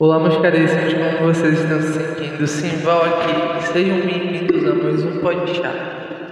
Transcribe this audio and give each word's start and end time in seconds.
Olá, 0.00 0.20
meus 0.20 0.36
caríssimos, 0.36 0.94
como 0.94 1.34
vocês 1.34 1.58
estão 1.58 1.82
se 1.82 1.92
sentindo? 1.94 2.46
Simval 2.46 3.02
aqui, 3.04 3.66
sejam 3.72 3.96
bem-vindos 3.96 4.64
a 4.64 4.74
mais 4.76 5.04
um 5.04 5.18
podcast. 5.18 5.78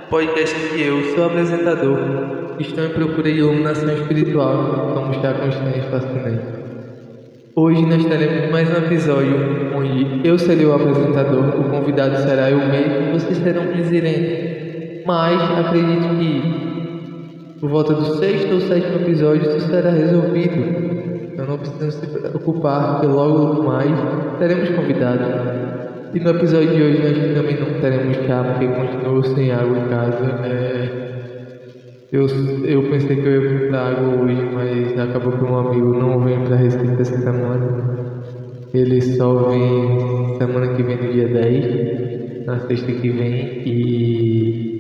Podcast 0.08 0.68
que 0.68 0.82
eu, 0.82 1.02
seu 1.02 1.24
apresentador, 1.24 1.98
estou 2.60 2.84
em 2.84 2.90
procura 2.90 3.24
de 3.24 3.38
iluminação 3.40 3.92
espiritual, 3.92 4.92
como 4.94 5.10
está 5.10 5.34
constante 5.34 5.80
fascinante. 5.90 6.44
Hoje 7.56 7.84
nós 7.86 8.04
teremos 8.04 8.52
mais 8.52 8.70
um 8.70 8.84
episódio 8.84 9.36
onde 9.74 10.20
eu 10.28 10.38
serei 10.38 10.64
o 10.64 10.72
apresentador, 10.72 11.60
o 11.60 11.68
convidado 11.68 12.18
será 12.18 12.48
eu 12.48 12.58
mesmo 12.68 13.08
e 13.08 13.12
vocês 13.14 13.36
serão 13.38 13.66
presidente. 13.66 15.02
Mas 15.04 15.42
acredito 15.58 16.08
que 16.20 17.58
por 17.58 17.68
volta 17.68 17.94
do 17.94 18.04
sexto 18.18 18.54
ou 18.54 18.60
sétimo 18.60 19.00
episódio 19.00 19.56
isso 19.56 19.66
será 19.66 19.90
resolvido 19.90 20.95
então 21.36 21.46
não 21.48 21.58
precisamos 21.58 21.94
se 21.96 22.06
preocupar, 22.06 22.94
porque 22.94 23.08
logo 23.08 23.62
mais 23.62 23.90
teremos 24.38 24.70
convidados. 24.70 25.26
E 26.14 26.20
no 26.20 26.30
episódio 26.30 26.70
de 26.70 26.82
hoje 26.82 27.02
nós 27.02 27.34
também 27.34 27.60
não 27.60 27.78
teremos 27.78 28.16
chá, 28.26 28.42
porque 28.42 28.66
continuo 28.68 29.22
sem 29.22 29.52
água 29.52 29.76
em 29.76 29.86
casa. 29.86 30.24
É... 30.46 31.06
Eu, 32.10 32.26
eu 32.64 32.84
pensei 32.84 33.16
que 33.16 33.26
eu 33.26 33.42
ia 33.42 33.60
comprar 33.60 33.88
água 33.88 34.24
hoje, 34.24 34.48
mas 34.54 34.98
acabou 34.98 35.32
que 35.32 35.44
um 35.44 35.58
amigo 35.58 35.92
não 35.98 36.20
vem 36.20 36.40
para 36.40 36.56
Recife 36.56 37.02
essa 37.02 37.18
semana. 37.18 38.22
Ele 38.72 39.02
só 39.02 39.34
vem 39.50 40.38
semana 40.38 40.74
que 40.74 40.82
vem, 40.82 40.96
no 40.96 41.12
dia 41.12 41.28
10, 41.28 42.46
na 42.46 42.60
sexta 42.60 42.92
que 42.92 43.10
vem, 43.10 43.62
e 43.66 44.78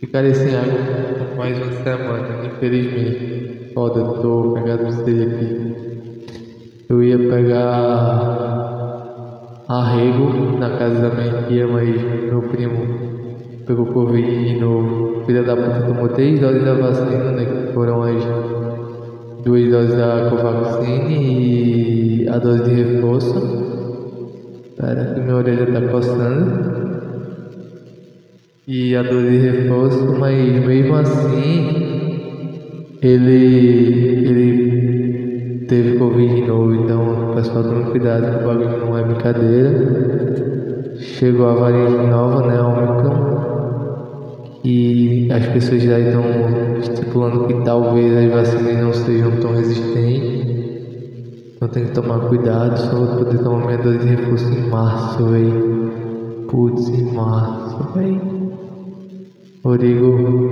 ficarei 0.00 0.32
sem 0.32 0.56
água 0.56 0.78
por 1.18 1.36
mais 1.36 1.58
uma 1.58 1.72
semana, 1.84 2.46
infelizmente. 2.46 3.53
Foda, 3.74 4.04
tô 4.22 4.52
pegando 4.54 4.84
você 4.84 5.10
aqui. 5.10 5.74
Eu 6.88 7.02
ia 7.02 7.18
pegar 7.18 8.44
arrego 9.68 10.56
na 10.60 10.78
casa 10.78 11.00
da 11.00 11.10
minha 11.10 11.42
tia, 11.48 11.66
mas 11.66 11.88
meu 12.30 12.42
primo 12.42 12.86
pegou 13.66 13.86
Covid 13.86 14.44
de 14.44 14.60
novo. 14.60 15.24
Filha 15.26 15.42
da 15.42 15.56
puta 15.56 15.86
tomou 15.88 16.08
três 16.10 16.38
doses 16.38 16.64
da 16.64 16.74
vacina, 16.74 17.32
né? 17.32 17.44
Que 17.46 17.72
foram 17.72 18.00
as 18.04 18.22
duas 19.44 19.68
doses 19.68 19.96
da 19.96 20.30
Covaxin 20.30 21.08
e 21.08 22.28
a 22.28 22.38
dose 22.38 22.62
de 22.62 22.74
reforço. 22.80 23.38
Espera 24.68 25.14
que 25.14 25.20
minha 25.20 25.34
orelha 25.34 25.66
tá 25.66 25.80
coçando. 25.88 26.74
E 28.68 28.94
a 28.94 29.02
dose 29.02 29.30
de 29.30 29.38
reforço, 29.38 30.14
mas 30.16 30.64
mesmo 30.64 30.94
assim 30.94 31.83
ele, 33.06 34.26
ele 34.26 35.66
teve 35.66 35.98
Covid 35.98 36.34
de 36.34 36.46
novo, 36.46 36.74
então 36.74 37.32
o 37.32 37.34
pessoal 37.34 37.62
tome 37.62 37.90
cuidado, 37.90 38.42
o 38.42 38.46
bagulho 38.46 38.86
não 38.86 38.96
é 38.98 39.02
brincadeira. 39.02 40.94
Chegou 40.98 41.48
a 41.48 41.54
variante 41.54 42.06
nova, 42.06 42.46
né, 42.46 42.60
Omicron, 42.62 43.24
e 44.64 45.28
as 45.30 45.46
pessoas 45.48 45.82
já 45.82 45.98
estão 45.98 46.22
estipulando 46.80 47.46
que 47.46 47.54
talvez 47.64 48.16
as 48.16 48.32
vacinas 48.32 48.78
não 48.78 48.92
sejam 48.94 49.32
tão 49.32 49.54
resistentes. 49.54 50.54
Então 51.56 51.68
tem 51.68 51.84
que 51.84 51.92
tomar 51.92 52.20
cuidado, 52.20 52.78
só 52.78 52.96
vou 52.96 53.24
poder 53.24 53.38
tomar 53.38 53.66
minha 53.66 53.78
dose 53.78 53.98
de 53.98 54.06
reforço 54.06 54.50
em 54.50 54.70
março, 54.70 55.24
véi. 55.26 55.52
Putz, 56.48 56.88
em 56.88 57.12
março, 57.12 57.92
véi. 57.94 58.20
Origo. 59.62 60.50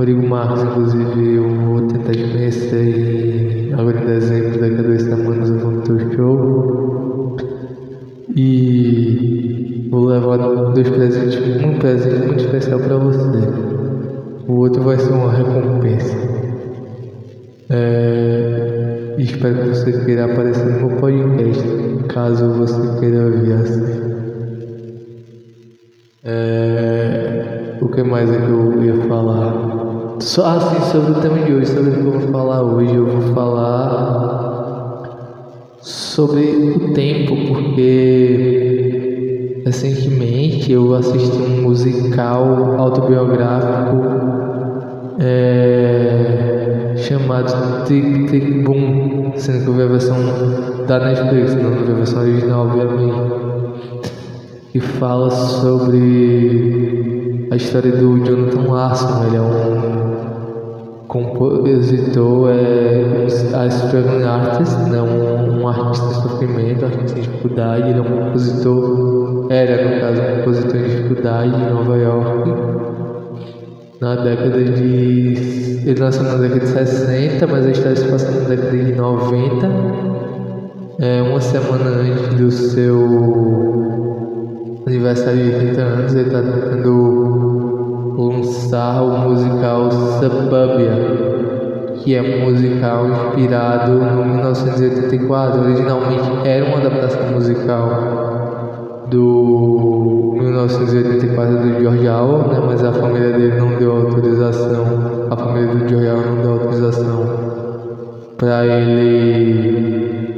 Rodrigo 0.00 0.26
Marcos, 0.26 0.62
inclusive, 0.62 1.34
eu 1.34 1.46
vou 1.46 1.86
tentar 1.86 2.12
te 2.12 2.22
conhecer 2.22 3.70
agora 3.76 4.00
em 4.00 4.06
dezembro, 4.06 4.58
daqui 4.58 4.74
a 4.76 4.82
duas 4.82 5.02
semanas 5.02 5.50
eu 5.50 5.58
vou 5.58 5.72
no 5.72 5.82
teu 5.82 6.12
show. 6.14 7.36
E 8.34 9.88
vou 9.90 10.06
levar 10.06 10.38
dois 10.72 10.88
presentes, 10.88 11.36
um 11.62 11.78
presente 11.78 12.26
muito 12.28 12.44
especial 12.44 12.80
para 12.80 12.96
você. 12.96 13.46
O 14.48 14.52
outro 14.54 14.82
vai 14.84 14.96
ser 14.96 15.12
uma 15.12 15.34
recompensa. 15.34 16.16
É, 17.68 19.16
espero 19.18 19.54
que 19.56 19.68
você 19.68 19.92
queira 20.06 20.32
aparecer 20.32 20.64
no 20.64 20.88
meu 20.88 20.96
podcast, 20.96 21.62
caso 22.08 22.48
você 22.54 23.00
queira 23.00 23.26
ouvir 23.26 23.52
assim. 23.52 24.00
É, 26.24 27.76
o 27.82 27.88
que 27.88 28.02
mais 28.02 28.30
é 28.30 28.36
que 28.38 28.50
eu 28.50 28.82
ia 28.82 28.96
falar? 29.06 29.79
Só 30.20 30.44
assim 30.44 30.78
sobre 30.92 31.12
o 31.12 31.14
tema 31.14 31.38
de 31.38 31.52
hoje, 31.54 31.72
sobre 31.72 31.90
o 31.90 31.94
que 31.94 32.00
eu 32.00 32.12
vou 32.12 32.20
falar 32.30 32.60
hoje, 32.60 32.94
eu 32.94 33.06
vou 33.06 33.34
falar 33.34 35.00
sobre 35.80 36.74
o 36.76 36.92
tempo, 36.92 37.34
porque 37.48 38.02
recentemente 39.64 40.70
eu 40.72 40.94
assisti 40.94 41.38
um 41.38 41.62
musical 41.62 42.76
autobiográfico 42.78 43.96
é, 45.20 46.92
chamado 46.98 47.86
Tic 47.86 48.30
Tic 48.30 48.62
Boom, 48.62 49.32
sendo 49.36 49.64
que 49.64 49.70
eu 49.70 49.74
vi 49.74 49.82
a 49.82 49.86
versão 49.86 50.18
da 50.86 50.98
Netflix, 50.98 51.54
não 51.54 51.70
vi 51.70 51.92
a 51.92 51.94
versão 51.94 52.20
original, 52.20 52.66
obviamente, 52.66 53.14
que 54.70 54.80
fala 54.80 55.30
sobre 55.30 57.19
a 57.50 57.56
história 57.56 57.90
do 57.90 58.24
Jonathan 58.24 58.70
Larson, 58.70 59.26
ele 59.26 59.36
é 59.36 59.40
um 59.40 61.04
compositor 61.08 62.48
é 62.50 63.26
a 63.56 63.66
struggling 63.66 64.22
artist, 64.22 64.78
né? 64.88 65.02
um, 65.02 65.60
um 65.60 65.68
artista 65.68 66.06
de 66.06 66.14
sofrimento, 66.14 66.84
artista 66.84 67.18
em 67.18 67.22
dificuldade, 67.22 67.90
ele 67.90 67.98
é 67.98 68.02
um 68.02 68.26
compositor, 68.26 69.46
era 69.50 69.84
no 69.84 70.00
caso 70.00 70.22
um 70.22 70.36
compositor 70.36 70.76
em 70.76 70.84
dificuldade 70.84 71.54
em 71.56 71.74
Nova 71.74 71.96
York, 71.96 72.50
na 74.00 74.14
década 74.14 74.64
de. 74.64 75.80
Ele 75.86 75.98
nasceu 75.98 76.22
na 76.22 76.34
década 76.34 76.60
de 76.60 76.68
60, 76.68 77.46
mas 77.48 77.66
a 77.66 77.70
história 77.70 77.96
se 77.96 78.08
passa 78.08 78.30
na 78.30 78.48
década 78.48 78.78
de 78.78 78.92
90, 78.92 79.66
é, 81.00 81.22
uma 81.22 81.40
semana 81.40 81.90
antes 81.90 82.28
do 82.34 82.50
seu 82.52 84.09
aniversário 84.90 85.44
de 85.44 85.52
30 85.52 85.80
anos, 85.80 86.14
ele 86.14 86.26
está 86.26 86.42
tentando 86.42 88.14
lançar 88.18 89.02
o 89.02 89.30
musical 89.30 89.90
Suburbia, 89.90 90.92
que 91.96 92.14
é 92.14 92.20
um 92.20 92.50
musical 92.50 93.06
inspirado 93.06 93.92
no 93.92 94.24
1984. 94.24 95.62
Originalmente 95.62 96.48
era 96.48 96.64
uma 96.64 96.78
adaptação 96.78 97.30
musical 97.32 99.06
do 99.08 100.36
1984 100.40 101.58
do 101.58 101.80
George 101.80 102.08
Orwell, 102.08 102.48
né? 102.48 102.60
mas 102.66 102.84
a 102.84 102.92
família 102.92 103.32
dele 103.32 103.56
não 103.56 103.76
deu 103.76 103.96
autorização, 103.96 104.84
a 105.30 105.36
família 105.36 105.68
do 105.68 105.88
George 105.88 106.08
Orwell 106.08 106.34
não 106.34 106.42
deu 106.42 106.52
autorização 106.52 107.26
para 108.36 108.66
ele 108.66 110.29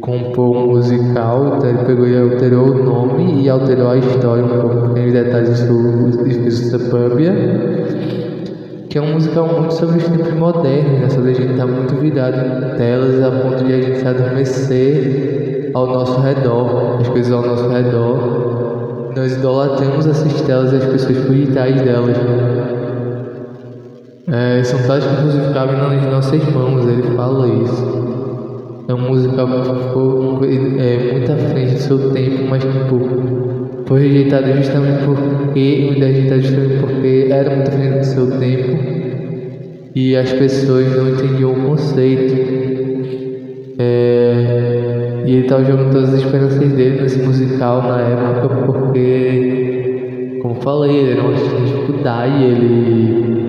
compor 0.00 0.56
um 0.56 0.66
musical, 0.68 1.56
então 1.56 1.68
ele 1.68 1.84
pegou 1.84 2.06
e 2.06 2.18
alterou 2.18 2.66
o 2.66 2.84
nome 2.84 3.42
e 3.42 3.48
alterou 3.48 3.90
a 3.90 3.96
história 3.96 4.44
um 4.44 4.48
pouco, 4.48 4.94
detalhes 4.94 5.62
do 5.62 6.50
Suburbia, 6.50 7.32
que 8.88 8.98
é 8.98 9.00
um 9.00 9.14
musical 9.14 9.46
muito 9.46 9.74
sobre 9.74 9.98
os 9.98 10.04
tempos 10.04 10.32
modernos, 10.34 11.16
né? 11.16 11.22
legenda 11.22 11.52
está 11.52 11.66
muito 11.66 11.94
virada 11.96 12.74
em 12.74 12.76
telas 12.76 13.22
a 13.22 13.30
ponto 13.30 13.64
de 13.64 13.72
a 13.72 13.80
gente 13.80 13.98
se 13.98 14.06
adormecer 14.06 15.70
ao 15.74 15.86
nosso 15.86 16.20
redor, 16.20 16.98
as 17.00 17.08
coisas 17.08 17.32
ao 17.32 17.42
nosso 17.42 17.68
redor. 17.68 19.12
Nós 19.14 19.32
idolatramos 19.32 20.06
essas 20.06 20.40
telas 20.42 20.72
e 20.72 20.76
as 20.76 20.84
pessoas 20.86 21.18
por 21.18 21.34
detrás 21.34 21.80
delas. 21.82 22.16
É, 24.32 24.62
são 24.62 24.78
tais 24.86 25.04
que 25.04 25.12
inclusive 25.12 25.52
cabem 25.52 25.76
nas 25.76 26.02
nossas 26.04 26.44
mãos, 26.52 26.86
ele 26.86 27.02
fala 27.16 27.48
isso. 27.48 27.99
É 28.90 28.92
um 28.92 29.08
musical 29.08 29.46
que 29.46 29.86
ficou 29.86 30.44
é, 30.44 31.12
muito 31.12 31.30
à 31.30 31.36
frente 31.36 31.74
do 31.74 31.78
seu 31.78 32.10
tempo, 32.10 32.42
mas 32.50 32.60
tipo, 32.60 33.84
foi 33.86 34.00
rejeitado 34.00 34.52
justamente 34.56 35.04
porque, 35.04 35.94
foi 35.96 36.08
rejeitado 36.08 36.42
justamente 36.42 36.80
porque 36.80 37.28
era 37.30 37.54
muito 37.54 37.68
à 37.68 37.72
frente 37.72 37.98
do 37.98 38.04
seu 38.04 38.38
tempo 38.40 38.78
e 39.94 40.16
as 40.16 40.32
pessoas 40.32 40.96
não 40.96 41.08
entendiam 41.08 41.52
o 41.52 41.66
conceito. 41.66 42.34
É, 43.78 45.22
e 45.24 45.34
ele 45.34 45.42
estava 45.42 45.64
jogando 45.64 45.92
todas 45.92 46.12
as 46.12 46.22
esperanças 46.24 46.58
dele 46.58 47.00
nesse 47.00 47.20
musical 47.20 47.82
na 47.82 48.00
época 48.00 48.56
porque, 48.66 50.40
como 50.42 50.56
falei, 50.56 50.96
ele 50.96 51.12
era 51.12 51.22
uma 51.22 51.34
dificuldade, 51.34 52.42
ele 52.42 53.39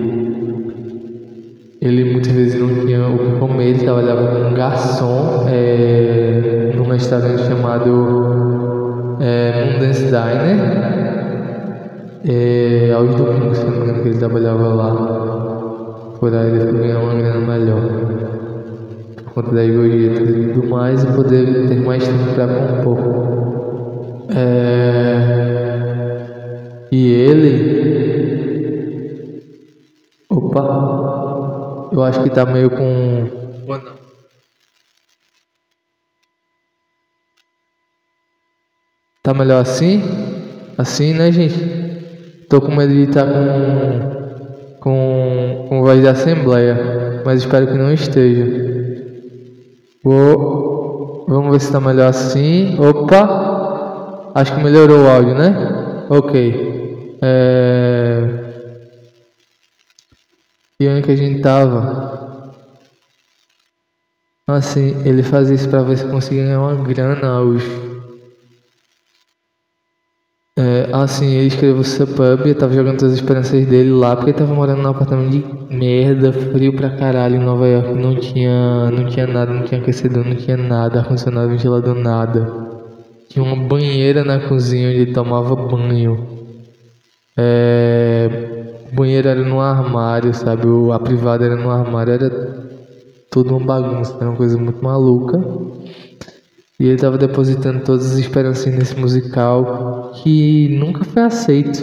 ele 1.82 2.12
muitas 2.12 2.32
vezes 2.32 2.60
não 2.60 2.86
tinha 2.86 3.08
o 3.08 3.18
que 3.18 3.40
comer, 3.40 3.70
ele 3.70 3.80
trabalhava 3.80 4.28
como 4.28 4.54
garçom 4.54 5.48
é, 5.48 6.72
num 6.76 6.84
restaurante 6.84 7.42
chamado 7.42 9.16
é, 9.18 9.72
Mundance 9.72 10.04
Diner. 10.04 11.02
É, 12.24 12.92
aos 12.92 13.12
domingos, 13.16 13.58
se 13.58 13.64
não 13.64 13.72
me 13.72 13.78
engano, 13.78 14.00
que 14.00 14.08
ele 14.10 14.18
trabalhava 14.18 14.68
lá. 14.68 14.94
Por 16.20 16.32
aí 16.32 16.50
ele 16.50 16.60
foi 16.60 16.72
ganhar 16.72 17.00
uma 17.00 17.14
grana 17.14 17.40
melhor. 17.40 17.82
conta 19.34 19.50
das 19.50 19.68
gorjetas 19.68 20.28
e 20.28 20.52
tudo 20.52 20.68
mais, 20.68 21.02
e 21.02 21.06
poder 21.08 21.66
ter 21.66 21.80
mais 21.80 22.06
tempo 22.06 22.32
para 22.36 22.46
compor. 22.84 22.98
É... 24.36 25.32
E 26.92 27.10
ele. 27.10 27.82
Opa! 30.30 31.01
Eu 31.92 32.02
acho 32.02 32.22
que 32.22 32.30
tá 32.30 32.46
meio 32.46 32.70
com. 32.70 33.28
Ou 33.68 33.78
não. 33.78 33.92
Tá 39.22 39.34
melhor 39.34 39.60
assim? 39.60 40.02
Assim, 40.78 41.12
né, 41.12 41.30
gente? 41.30 42.46
Tô 42.48 42.60
com 42.60 42.74
medo 42.74 42.92
de 42.92 43.02
estar 43.02 43.26
tá 43.26 43.32
com, 43.32 44.80
com, 44.80 45.66
com 45.68 45.82
voz 45.82 46.00
de 46.00 46.08
assembleia, 46.08 47.22
mas 47.24 47.40
espero 47.40 47.66
que 47.66 47.74
não 47.74 47.92
esteja. 47.92 48.46
Vou, 50.02 51.26
vamos 51.28 51.52
ver 51.52 51.60
se 51.60 51.70
tá 51.70 51.78
melhor 51.78 52.08
assim. 52.08 52.76
Opa! 52.80 54.32
Acho 54.34 54.54
que 54.54 54.64
melhorou 54.64 55.04
o 55.04 55.08
áudio, 55.08 55.34
né? 55.34 56.06
Ok. 56.08 57.18
É... 57.22 57.81
E 60.80 60.88
onde 60.88 61.02
que 61.02 61.12
a 61.12 61.16
gente 61.16 61.40
tava? 61.40 62.52
Assim, 64.46 65.00
ele 65.06 65.22
fazia 65.22 65.54
isso 65.54 65.68
pra 65.68 65.82
ver 65.82 65.98
se 65.98 66.06
conseguia 66.06 66.44
ganhar 66.44 66.60
uma 66.60 66.74
grana 66.84 67.28
aos 67.28 67.62
é, 70.54 70.90
assim, 70.92 71.34
ele 71.34 71.46
escreveu 71.46 71.82
Suburb, 71.82 72.46
eu 72.46 72.54
tava 72.54 72.74
jogando 72.74 72.98
todas 72.98 73.14
as 73.14 73.20
esperanças 73.20 73.66
dele 73.66 73.90
lá, 73.90 74.14
porque 74.14 74.32
ele 74.32 74.38
tava 74.38 74.54
morando 74.54 74.82
num 74.82 74.90
apartamento 74.90 75.30
de 75.30 75.74
merda, 75.74 76.30
frio 76.30 76.76
pra 76.76 76.90
caralho 76.90 77.36
em 77.36 77.44
Nova 77.44 77.66
York, 77.66 77.94
não 77.94 78.14
tinha, 78.14 78.90
não 78.90 79.08
tinha 79.08 79.26
nada, 79.26 79.50
não 79.50 79.64
tinha 79.64 79.80
aquecedor, 79.80 80.26
não 80.26 80.36
tinha 80.36 80.58
nada, 80.58 81.00
ar-condicionado, 81.00 81.48
ventilador, 81.48 81.94
nada. 81.94 82.52
Tinha 83.30 83.42
uma 83.42 83.56
banheira 83.56 84.24
na 84.24 84.40
cozinha 84.40 84.90
onde 84.90 84.98
ele 84.98 85.12
tomava 85.14 85.56
banho. 85.56 86.28
É, 87.34 88.28
o 88.61 88.61
banheiro 88.92 89.28
era 89.28 89.42
no 89.42 89.60
armário, 89.60 90.32
sabe? 90.34 90.66
O, 90.66 90.92
a 90.92 91.00
privada 91.00 91.44
era 91.44 91.56
no 91.56 91.70
armário, 91.70 92.12
era 92.12 92.30
tudo 93.30 93.56
uma 93.56 93.64
bagunça, 93.64 94.14
era 94.16 94.28
uma 94.28 94.36
coisa 94.36 94.58
muito 94.58 94.82
maluca. 94.82 95.38
E 96.78 96.84
ele 96.84 96.94
estava 96.94 97.16
depositando 97.16 97.84
todas 97.84 98.12
as 98.12 98.18
esperanças 98.18 98.74
nesse 98.74 98.98
musical 98.98 100.12
que 100.22 100.76
nunca 100.78 101.04
foi 101.04 101.22
aceito, 101.22 101.80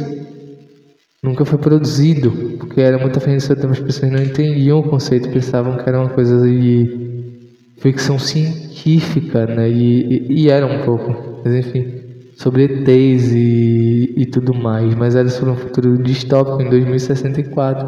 nunca 1.24 1.46
foi 1.46 1.58
produzido, 1.58 2.32
porque 2.58 2.82
era 2.82 2.98
muita 2.98 3.20
frente 3.20 3.38
do 3.38 3.44
seu 3.44 3.56
tempo, 3.56 3.72
as 3.72 3.80
pessoas 3.80 4.12
não 4.12 4.22
entendiam 4.22 4.80
o 4.80 4.90
conceito, 4.90 5.30
pensavam 5.30 5.78
que 5.78 5.88
era 5.88 6.00
uma 6.00 6.10
coisa 6.10 6.46
de 6.46 7.40
ficção 7.78 8.20
científica, 8.20 9.46
né? 9.46 9.70
E, 9.70 10.28
e, 10.28 10.44
e 10.44 10.50
era 10.50 10.66
um 10.66 10.84
pouco, 10.84 11.42
mas 11.44 11.56
enfim, 11.56 12.09
sobre 12.39 12.63
ETs 12.63 13.33
e, 13.33 14.13
e 14.15 14.25
tudo 14.25 14.53
mais, 14.53 14.95
mas 14.95 15.15
era 15.15 15.27
sobre 15.27 15.51
um 15.51 15.57
futuro 15.57 16.01
distópico 16.01 16.62
em 16.62 16.69
2064. 16.69 17.86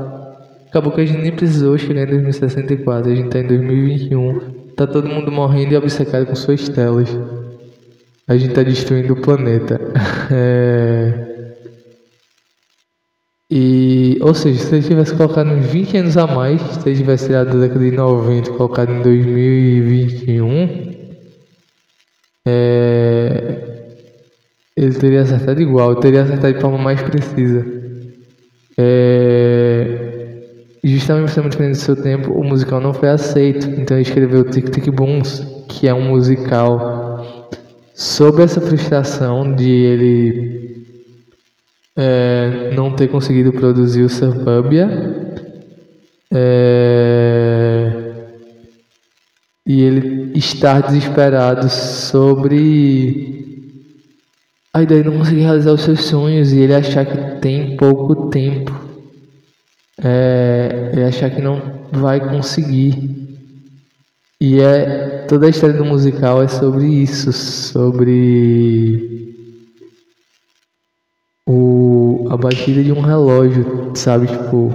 Acabou 0.68 0.92
que 0.92 1.01
a 1.01 1.06
gente 1.06 1.21
nem 1.21 1.31
precisou 1.31 1.77
chegar 1.77 2.03
em 2.03 2.12
2064, 2.12 3.12
a 3.12 3.15
gente 3.15 3.27
está 3.27 3.39
em 3.39 3.48
2021 3.48 4.62
Tá 4.75 4.88
todo 4.88 5.07
mundo 5.07 5.31
morrendo 5.31 5.74
e 5.74 5.77
obcecado 5.77 6.25
com 6.25 6.36
suas 6.36 6.68
telas. 6.68 7.09
A 8.27 8.36
gente 8.36 8.53
tá 8.53 8.63
destruindo 8.63 9.13
o 9.13 9.21
planeta. 9.21 9.80
é... 10.31 11.27
E, 13.50 14.18
ou 14.21 14.33
seja, 14.33 14.59
se 14.59 14.75
ele 14.75 14.88
tivesse 14.88 15.13
colocado 15.13 15.51
uns 15.51 15.65
20 15.68 15.98
anos 15.98 16.18
a 16.18 16.25
mais, 16.25 16.62
se 16.62 16.89
ele 16.89 16.98
tivesse 16.98 17.27
tirado 17.27 17.51
da 17.51 17.68
década 17.68 17.83
de 17.83 17.92
90 17.92 18.50
e 18.50 18.53
colocado 18.53 18.92
em 18.92 19.01
2021, 19.01 20.92
é... 22.48 23.81
ele 24.81 24.95
teria 24.95 25.22
acertado 25.22 25.62
igual, 25.62 25.95
teria 25.98 26.24
acertado 26.24 26.54
de 26.56 26.60
forma 26.60 26.78
mais 26.80 27.00
precisa. 27.04 27.63
É... 28.75 30.12
Justamente 30.83 31.36
por 31.36 31.50
diferente 31.50 31.74
do 31.74 31.78
seu 31.78 31.95
tempo, 31.95 32.31
o 32.33 32.44
musical 32.44 32.81
não 32.81 32.92
foi 32.92 33.10
aceito. 33.10 33.69
Então 33.80 33.95
ele 33.95 34.01
escreveu 34.01 34.44
Tic 34.44 34.69
Tic 34.72 34.89
Booms, 34.89 35.45
que 35.69 35.88
é 35.88 35.94
um 35.94 36.10
musical 36.10 37.48
sobre 37.94 38.44
essa 38.44 38.60
frustração 38.60 39.56
de 39.56 39.69
ele 39.69 40.88
é, 41.95 42.74
não 42.75 42.95
ter 42.95 43.07
conseguido 43.07 43.54
produzir 43.54 44.01
o 44.01 44.10
Suburbia. 44.10 44.89
É, 46.34 48.12
e 49.68 49.81
ele 49.84 50.31
estar 50.36 50.81
desesperado 50.81 51.69
sobre 51.69 53.41
a 54.74 54.82
ideia 54.82 55.04
de 55.04 55.10
não 55.10 55.18
conseguir 55.18 55.42
realizar 55.42 55.74
os 55.74 55.82
seus 55.82 56.06
sonhos 56.06 56.54
e 56.54 56.60
ele 56.60 56.74
achar 56.74 57.06
que 57.06 57.42
tem 57.42 57.76
pouco 57.76 58.30
tempo 58.30 58.72
é, 60.02 60.94
e 60.96 61.04
achar 61.04 61.30
que 61.30 61.42
não 61.42 61.62
vai 61.92 62.20
conseguir. 62.20 63.20
E 64.40 64.60
é 64.60 65.26
toda 65.28 65.46
a 65.46 65.50
história 65.50 65.76
do 65.76 65.86
musical 65.86 66.42
é 66.42 66.48
sobre 66.48 66.86
isso, 66.88 67.32
sobre 67.34 69.22
o, 71.46 72.28
a 72.30 72.38
batida 72.38 72.82
de 72.82 72.92
um 72.92 73.02
relógio, 73.02 73.92
sabe? 73.94 74.28
Tipo, 74.28 74.72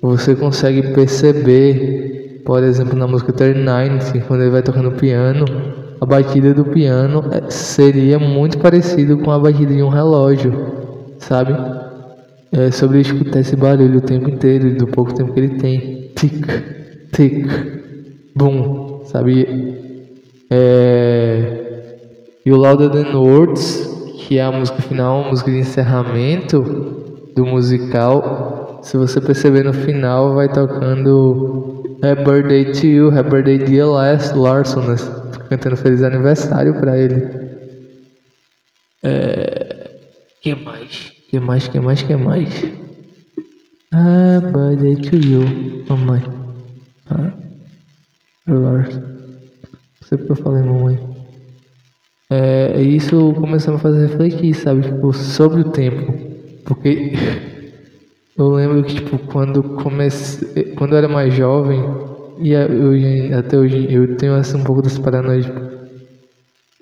você 0.00 0.34
consegue 0.34 0.94
perceber, 0.94 2.42
por 2.44 2.62
exemplo, 2.62 2.96
na 2.96 3.06
música 3.06 3.32
39, 3.32 3.96
assim, 3.96 4.20
quando 4.20 4.42
ele 4.42 4.50
vai 4.50 4.62
tocando 4.62 4.92
piano, 4.92 5.44
a 6.00 6.06
batida 6.06 6.54
do 6.54 6.64
piano 6.64 7.24
é, 7.30 7.50
seria 7.50 8.18
muito 8.18 8.58
parecido 8.58 9.18
com 9.18 9.30
a 9.30 9.38
batida 9.38 9.74
de 9.74 9.82
um 9.82 9.88
relógio, 9.88 10.52
sabe? 11.18 11.54
é 12.52 12.70
sobre 12.70 13.00
escutar 13.00 13.40
esse 13.40 13.54
barulho 13.54 13.98
o 13.98 14.02
tempo 14.02 14.28
inteiro 14.28 14.68
e 14.68 14.74
do 14.74 14.86
pouco 14.86 15.14
tempo 15.14 15.32
que 15.32 15.40
ele 15.40 15.58
tem. 15.58 16.10
Tic, 16.16 16.46
tic, 17.12 17.46
boom, 18.34 19.02
sabe? 19.04 19.78
É... 20.50 21.66
E 22.44 22.52
o 22.52 22.56
Louder 22.56 22.90
Than 22.90 23.16
Words, 23.16 24.16
que 24.18 24.38
é 24.38 24.42
a 24.42 24.50
música 24.50 24.82
final, 24.82 25.24
a 25.24 25.28
música 25.28 25.50
de 25.50 25.58
encerramento 25.58 26.60
do 27.36 27.46
musical. 27.46 28.80
Se 28.82 28.96
você 28.96 29.20
perceber 29.20 29.62
no 29.62 29.72
final, 29.72 30.34
vai 30.34 30.48
tocando 30.48 31.98
Happy 32.02 32.24
Birthday 32.24 32.72
to 32.72 32.86
You, 32.86 33.16
Happy 33.16 33.30
Birthday 33.30 33.58
Dear 33.58 33.88
Larson, 34.34 34.80
né? 34.80 35.19
Cantando 35.48 35.76
feliz 35.76 36.02
aniversário 36.02 36.74
para 36.80 36.98
ele. 36.98 37.50
É... 39.02 39.90
que 40.42 40.54
mais? 40.54 41.12
que 41.30 41.38
mais, 41.38 41.68
que 41.68 41.78
mais, 41.80 42.02
que 42.02 42.16
mais? 42.16 42.64
Ah, 43.92 44.40
birthday 44.40 44.96
to 44.96 45.16
you, 45.16 45.84
mamãe. 45.88 46.22
Ah, 47.08 47.32
Lord. 48.46 48.96
Não 48.96 50.08
sei 50.08 50.18
porque 50.18 50.32
eu 50.32 50.36
falei 50.36 50.62
mamãe. 50.62 50.98
É, 52.30 52.80
isso 52.80 53.32
começou 53.34 53.74
a 53.74 53.76
me 53.76 53.82
fazer 53.82 54.06
refletir, 54.06 54.54
sabe? 54.54 54.82
Tipo, 54.82 55.12
sobre 55.12 55.60
o 55.60 55.70
tempo. 55.70 56.12
Porque 56.64 57.12
eu 58.36 58.50
lembro 58.50 58.82
que, 58.84 58.96
tipo, 58.96 59.18
quando 59.18 59.62
comecei. 59.62 60.74
Quando 60.76 60.92
eu 60.92 60.98
era 60.98 61.08
mais 61.08 61.32
jovem, 61.34 61.80
e 62.40 62.52
eu, 62.52 63.38
até 63.38 63.56
hoje 63.58 63.92
eu 63.92 64.16
tenho 64.16 64.34
assim, 64.34 64.58
um 64.58 64.64
pouco 64.64 64.82
dessa 64.82 65.00
paranoia, 65.00 65.42
tipo, 65.42 65.80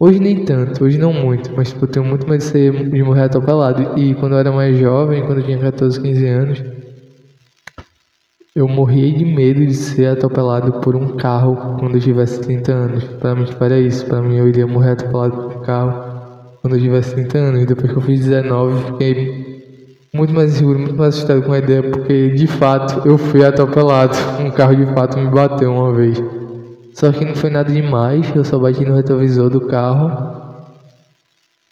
Hoje 0.00 0.20
nem 0.20 0.44
tanto, 0.44 0.84
hoje 0.84 0.96
não 0.96 1.12
muito, 1.12 1.50
mas 1.56 1.70
tipo, 1.70 1.84
eu 1.84 1.88
tenho 1.88 2.06
muito 2.06 2.28
medo 2.28 2.44
de, 2.44 2.70
de 2.90 3.02
morrer 3.02 3.22
atropelado. 3.22 3.98
E 3.98 4.14
quando 4.14 4.34
eu 4.34 4.38
era 4.38 4.52
mais 4.52 4.78
jovem, 4.78 5.26
quando 5.26 5.38
eu 5.40 5.44
tinha 5.44 5.58
14, 5.58 6.00
15 6.00 6.24
anos, 6.24 6.62
eu 8.54 8.68
morria 8.68 9.12
de 9.12 9.24
medo 9.24 9.66
de 9.66 9.74
ser 9.74 10.06
atropelado 10.06 10.80
por 10.80 10.94
um 10.94 11.16
carro 11.16 11.76
quando 11.80 11.96
eu 11.96 12.00
tivesse 12.00 12.40
30 12.40 12.72
anos. 12.72 13.04
Para 13.18 13.34
mim, 13.34 13.44
tipo, 13.44 13.64
era 13.64 13.76
isso. 13.80 14.06
Para 14.06 14.22
mim, 14.22 14.36
eu 14.36 14.48
iria 14.48 14.68
morrer 14.68 14.92
atropelado 14.92 15.36
por 15.36 15.56
um 15.56 15.62
carro 15.62 16.58
quando 16.62 16.76
eu 16.76 16.80
tivesse 16.80 17.14
30 17.16 17.38
anos. 17.38 17.62
E 17.62 17.66
depois 17.66 17.90
que 17.90 17.98
eu 17.98 18.02
fiz 18.02 18.20
19, 18.20 18.92
fiquei 18.92 19.47
muito 20.18 20.34
mais 20.34 20.52
inseguro, 20.52 20.80
muito 20.80 20.96
mais 20.96 21.14
assustado 21.14 21.42
com 21.42 21.52
a 21.52 21.58
ideia, 21.58 21.82
porque 21.82 22.30
de 22.30 22.46
fato 22.46 23.08
eu 23.08 23.16
fui 23.16 23.44
atropelado. 23.44 24.16
Um 24.40 24.50
carro 24.50 24.74
de 24.74 24.86
fato 24.92 25.16
me 25.16 25.30
bateu 25.30 25.72
uma 25.72 25.94
vez. 25.94 26.22
Só 26.92 27.12
que 27.12 27.24
não 27.24 27.36
foi 27.36 27.48
nada 27.48 27.72
demais, 27.72 28.26
eu 28.34 28.44
só 28.44 28.58
bati 28.58 28.84
no 28.84 28.96
retrovisor 28.96 29.48
do 29.48 29.60
carro 29.60 30.36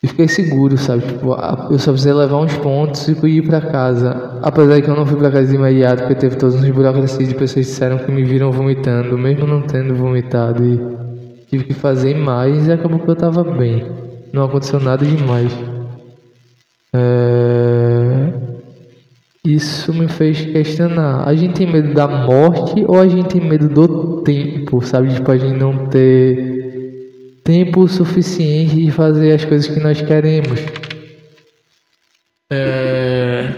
e 0.00 0.06
fiquei 0.06 0.28
seguro, 0.28 0.78
sabe? 0.78 1.02
Tipo, 1.02 1.34
eu 1.70 1.78
só 1.80 1.90
precisei 1.90 2.12
levar 2.12 2.38
uns 2.38 2.54
pontos 2.58 3.08
e 3.08 3.12
ir 3.26 3.42
pra 3.42 3.60
casa. 3.60 4.38
Apesar 4.40 4.80
que 4.80 4.88
eu 4.88 4.94
não 4.94 5.04
fui 5.04 5.16
pra 5.16 5.32
casa 5.32 5.48
de 5.48 5.56
imediato, 5.56 6.02
porque 6.02 6.14
teve 6.14 6.36
todos 6.36 6.54
uns 6.54 6.70
burocracias 6.70 7.28
de 7.28 7.34
pessoas 7.34 7.66
que 7.66 7.72
disseram 7.72 7.98
que 7.98 8.12
me 8.12 8.22
viram 8.22 8.52
vomitando, 8.52 9.18
mesmo 9.18 9.48
não 9.48 9.62
tendo 9.62 9.96
vomitado. 9.96 10.64
E 10.64 10.78
tive 11.50 11.64
que 11.64 11.74
fazer 11.74 12.14
mais 12.14 12.68
e 12.68 12.72
acabou 12.72 13.00
que 13.00 13.10
eu 13.10 13.16
tava 13.16 13.42
bem. 13.42 13.84
Não 14.32 14.44
aconteceu 14.44 14.78
nada 14.78 15.04
demais. 15.04 15.52
É... 16.94 17.55
Isso 19.46 19.94
me 19.94 20.08
fez 20.08 20.44
questionar. 20.44 21.22
A 21.24 21.32
gente 21.32 21.54
tem 21.54 21.70
medo 21.70 21.94
da 21.94 22.08
morte 22.08 22.84
ou 22.84 22.98
a 22.98 23.06
gente 23.06 23.28
tem 23.28 23.40
medo 23.40 23.68
do 23.68 24.22
tempo, 24.22 24.84
sabe? 24.84 25.14
Tipo, 25.14 25.30
a 25.30 25.36
gente 25.36 25.56
não 25.56 25.86
ter 25.86 27.40
tempo 27.44 27.86
suficiente 27.86 28.74
de 28.74 28.90
fazer 28.90 29.32
as 29.32 29.44
coisas 29.44 29.72
que 29.72 29.78
nós 29.78 30.02
queremos. 30.02 30.58
É... 32.50 33.48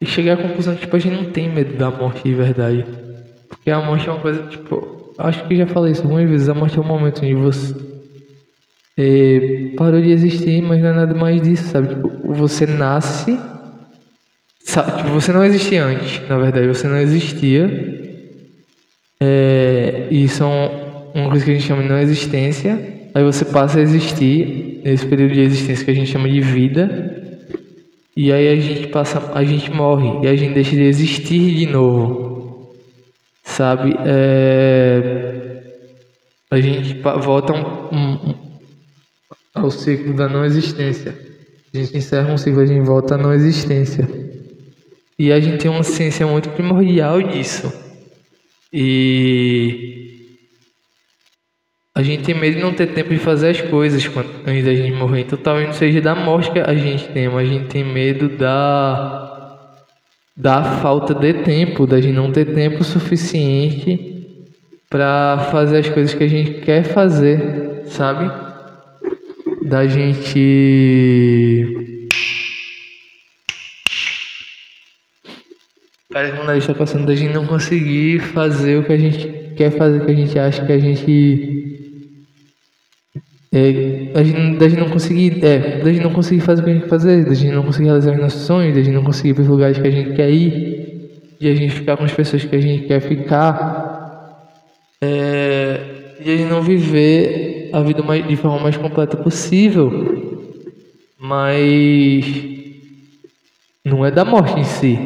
E 0.00 0.06
chegar 0.06 0.34
à 0.34 0.36
conclusão 0.38 0.74
que 0.74 0.80
tipo, 0.80 0.96
a 0.96 0.98
gente 0.98 1.22
não 1.22 1.30
tem 1.30 1.52
medo 1.52 1.76
da 1.76 1.90
morte 1.90 2.22
de 2.24 2.34
verdade. 2.34 2.86
Porque 3.50 3.70
a 3.70 3.78
morte 3.78 4.08
é 4.08 4.12
uma 4.12 4.22
coisa, 4.22 4.42
tipo, 4.46 5.12
acho 5.18 5.46
que 5.46 5.54
já 5.54 5.66
falei 5.66 5.92
isso 5.92 6.02
algumas 6.02 6.30
vezes, 6.30 6.48
a 6.48 6.54
morte 6.54 6.78
é 6.78 6.80
um 6.80 6.86
momento 6.86 7.18
onde 7.18 7.34
você 7.34 7.93
é, 8.96 9.72
parou 9.76 10.00
de 10.00 10.10
existir, 10.10 10.62
mas 10.62 10.80
não 10.80 10.90
é 10.90 10.92
nada 10.92 11.14
mais 11.14 11.42
disso, 11.42 11.64
sabe? 11.64 11.88
Tipo, 11.88 12.10
você 12.32 12.66
nasce, 12.66 13.38
sabe? 14.64 14.98
Tipo, 14.98 15.10
você 15.10 15.32
não 15.32 15.44
existia 15.44 15.84
antes, 15.84 16.28
na 16.28 16.38
verdade, 16.38 16.68
você 16.68 16.86
não 16.86 16.98
existia. 16.98 18.14
É, 19.20 20.08
e 20.10 20.28
são 20.28 20.50
uma 21.14 21.30
coisa 21.30 21.44
que 21.44 21.50
a 21.50 21.54
gente 21.54 21.66
chama 21.66 21.82
de 21.82 21.88
não 21.88 21.98
existência. 21.98 22.94
Aí 23.14 23.22
você 23.22 23.44
passa 23.44 23.78
a 23.78 23.82
existir 23.82 24.80
nesse 24.84 25.06
período 25.06 25.34
de 25.34 25.40
existência 25.40 25.84
que 25.84 25.90
a 25.90 25.94
gente 25.94 26.10
chama 26.10 26.28
de 26.28 26.40
vida. 26.40 27.22
E 28.16 28.32
aí 28.32 28.48
a 28.48 28.56
gente 28.60 28.88
passa, 28.88 29.32
a 29.34 29.44
gente 29.44 29.70
morre 29.72 30.24
e 30.24 30.28
a 30.28 30.36
gente 30.36 30.54
deixa 30.54 30.72
de 30.72 30.82
existir 30.82 31.54
de 31.54 31.66
novo. 31.66 32.74
Sabe? 33.42 33.96
É, 34.04 35.62
a 36.50 36.60
gente 36.60 36.94
volta 37.22 37.52
um, 37.52 37.96
um, 37.96 38.34
ao 39.54 39.70
ciclo 39.70 40.12
da 40.14 40.28
não 40.28 40.44
existência. 40.44 41.16
A 41.72 41.78
gente 41.78 41.96
encerra 41.96 42.32
um 42.32 42.38
ciclo, 42.38 42.60
a 42.60 42.66
gente 42.66 42.84
volta 42.84 43.14
à 43.14 43.18
não 43.18 43.32
existência. 43.32 44.08
E 45.18 45.32
a 45.32 45.38
gente 45.38 45.58
tem 45.58 45.70
uma 45.70 45.82
ciência 45.82 46.26
muito 46.26 46.50
primordial 46.50 47.22
disso. 47.22 47.72
E 48.72 49.94
a 51.94 52.02
gente 52.02 52.24
tem 52.24 52.34
medo 52.34 52.56
de 52.56 52.62
não 52.62 52.74
ter 52.74 52.88
tempo 52.88 53.10
de 53.10 53.18
fazer 53.18 53.50
as 53.50 53.60
coisas 53.60 54.06
quando, 54.08 54.28
antes 54.44 54.64
da 54.64 54.74
gente 54.74 54.96
morrer. 54.96 55.20
Então 55.20 55.38
talvez 55.38 55.68
não 55.68 55.74
seja 55.74 56.00
da 56.00 56.14
morte 56.14 56.50
que 56.50 56.58
a 56.58 56.74
gente 56.74 57.08
tem, 57.08 57.28
mas 57.28 57.48
a 57.48 57.52
gente 57.52 57.68
tem 57.68 57.84
medo 57.84 58.28
da 58.28 59.30
da 60.36 60.64
falta 60.80 61.14
de 61.14 61.32
tempo, 61.44 61.86
da 61.86 62.00
gente 62.00 62.14
não 62.14 62.32
ter 62.32 62.46
tempo 62.46 62.82
suficiente 62.82 64.26
para 64.90 65.38
fazer 65.52 65.78
as 65.78 65.88
coisas 65.88 66.12
que 66.12 66.24
a 66.24 66.28
gente 66.28 66.54
quer 66.62 66.82
fazer, 66.82 67.84
sabe? 67.86 68.43
Da 69.64 69.86
gente. 69.86 71.66
Parece 76.12 76.36
que 76.36 76.40
o 76.40 76.44
nariz 76.44 76.62
está 76.62 76.74
passando 76.74 77.06
da 77.06 77.14
gente 77.14 77.32
não 77.32 77.46
conseguir 77.46 78.20
fazer 78.20 78.78
o 78.78 78.84
que 78.84 78.92
a 78.92 78.98
gente 78.98 79.26
quer 79.56 79.70
fazer, 79.70 80.02
o 80.02 80.04
que 80.04 80.12
a 80.12 80.14
gente 80.14 80.38
acha 80.38 80.64
que 80.64 80.72
a 80.72 80.78
gente. 80.78 81.64
É, 83.52 84.12
a 84.14 84.22
gente, 84.22 84.58
da 84.58 84.68
gente 84.68 84.80
não 84.80 84.90
conseguir. 84.90 85.44
É, 85.44 85.78
da 85.82 85.92
gente 85.92 86.02
não 86.02 86.12
conseguir 86.12 86.40
fazer 86.42 86.60
o 86.60 86.64
que 86.64 86.70
a 86.70 86.74
gente 86.74 86.82
quer 86.82 86.88
fazer, 86.90 87.24
da 87.24 87.34
gente 87.34 87.52
não 87.52 87.64
conseguir 87.64 87.86
realizar 87.86 88.12
os 88.12 88.20
nossos 88.20 88.42
sonhos, 88.42 88.74
da 88.74 88.82
gente 88.82 88.94
não 88.94 89.04
conseguir 89.04 89.30
ir 89.30 89.34
para 89.34 89.42
os 89.42 89.48
lugares 89.48 89.78
que 89.78 89.88
a 89.88 89.90
gente 89.90 90.14
quer 90.14 90.30
ir, 90.30 91.36
de 91.40 91.48
a 91.48 91.54
gente 91.54 91.74
ficar 91.74 91.96
com 91.96 92.04
as 92.04 92.12
pessoas 92.12 92.44
que 92.44 92.54
a 92.54 92.60
gente 92.60 92.86
quer 92.86 93.00
ficar, 93.00 94.50
é, 95.00 95.80
de 96.22 96.30
a 96.30 96.36
gente 96.36 96.50
não 96.50 96.62
viver 96.62 97.53
a 97.74 97.82
vida 97.82 98.02
mais, 98.04 98.26
de 98.28 98.36
forma 98.36 98.60
mais 98.60 98.76
completa 98.76 99.16
possível, 99.16 99.90
mas 101.18 102.24
não 103.84 104.06
é 104.06 104.12
da 104.12 104.24
morte 104.24 104.60
em 104.60 104.64
si. 104.64 104.96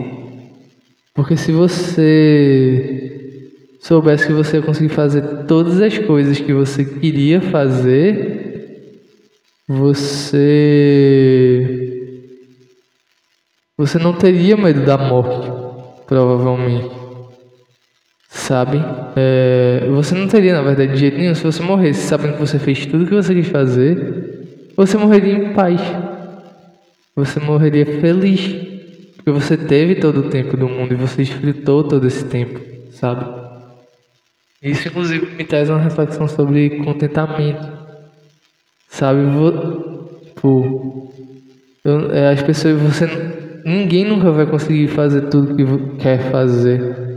Porque 1.15 1.35
se 1.35 1.51
você 1.51 3.41
soubesse 3.81 4.27
que 4.27 4.35
você 4.35 4.59
ia 4.59 4.63
conseguir 4.63 4.91
fazer 4.91 5.47
todas 5.47 5.81
as 5.81 5.97
coisas 5.97 6.39
que 6.39 6.53
você 6.53 6.85
queria 6.85 7.41
fazer, 7.41 8.85
você 9.67 10.85
você 13.79 13.99
não 13.99 14.13
teria 14.13 14.59
medo 14.59 14.85
da 14.85 14.99
morte, 14.99 15.51
provavelmente 16.07 16.98
sabe? 18.29 18.79
É, 19.17 19.89
você 19.91 20.15
não 20.15 20.29
teria, 20.29 20.53
na 20.53 20.63
verdade, 20.63 20.93
de 20.93 20.99
jeito 20.99 21.17
nenhum, 21.17 21.35
se 21.35 21.43
você 21.43 21.63
morresse 21.63 22.07
sabendo 22.07 22.35
que 22.35 22.41
você 22.41 22.59
fez 22.59 22.85
tudo 22.87 23.05
o 23.05 23.07
que 23.07 23.15
você 23.15 23.35
quis 23.35 23.49
fazer, 23.49 24.71
você 24.77 24.99
morreria 24.99 25.35
em 25.35 25.53
paz. 25.55 25.81
Você 27.17 27.41
morreria 27.41 27.87
feliz. 28.01 28.69
Porque 29.17 29.31
você 29.31 29.57
teve 29.57 29.97
todo 29.97 30.21
o 30.21 30.31
tempo 30.31 30.57
do 30.57 30.69
mundo 30.69 30.93
e 30.93 30.97
você 30.97 31.17
desfrutou 31.25 31.83
todo 31.83 32.07
esse 32.07 32.25
tempo, 32.27 32.61
sabe? 32.93 33.27
Isso, 34.63 34.89
inclusive, 34.89 35.35
me 35.35 35.45
traz 35.45 35.69
uma 35.69 35.81
reflexão 35.81 36.29
sobre 36.29 36.83
contentamento. 36.85 37.67
Sabe? 38.89 39.25
Vou, 39.25 40.21
tipo, 40.25 41.13
eu, 41.85 42.13
é, 42.13 42.33
as 42.33 42.43
pessoas, 42.43 42.81
você. 42.81 43.07
Ninguém 43.65 44.05
nunca 44.05 44.31
vai 44.31 44.47
conseguir 44.47 44.89
fazer 44.89 45.23
tudo 45.23 45.55
que 45.55 45.97
quer 45.97 46.31
fazer 46.31 47.08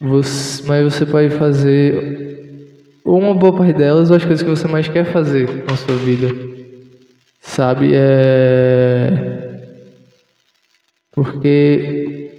você, 0.00 0.62
mas 0.66 0.92
você 0.92 1.06
pode 1.06 1.30
fazer 1.30 2.26
uma 3.04 3.34
boa 3.34 3.56
parte 3.56 3.72
delas 3.72 4.10
ou 4.10 4.16
as 4.16 4.24
coisas 4.24 4.42
que 4.42 4.50
você 4.50 4.68
mais 4.68 4.88
quer 4.88 5.04
fazer 5.04 5.64
na 5.66 5.76
sua 5.76 5.96
vida. 5.96 6.28
Sabe? 7.40 7.92
É. 7.94 9.46
Porque 11.12 12.30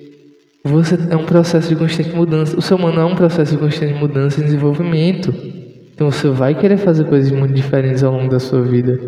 você 0.63 0.97
é 1.09 1.15
um 1.15 1.25
processo 1.25 1.69
de 1.69 1.75
constante 1.75 2.09
mudança. 2.09 2.57
O 2.57 2.61
seu 2.61 2.77
humano 2.77 2.99
é 2.99 3.05
um 3.05 3.15
processo 3.15 3.53
de 3.53 3.57
constante 3.57 3.93
mudança 3.93 4.39
e 4.39 4.43
desenvolvimento. 4.43 5.33
Então 5.95 6.11
você 6.11 6.29
vai 6.29 6.53
querer 6.53 6.77
fazer 6.77 7.05
coisas 7.05 7.31
muito 7.31 7.53
diferentes 7.53 8.03
ao 8.03 8.13
longo 8.13 8.29
da 8.29 8.39
sua 8.39 8.61
vida. 8.61 8.99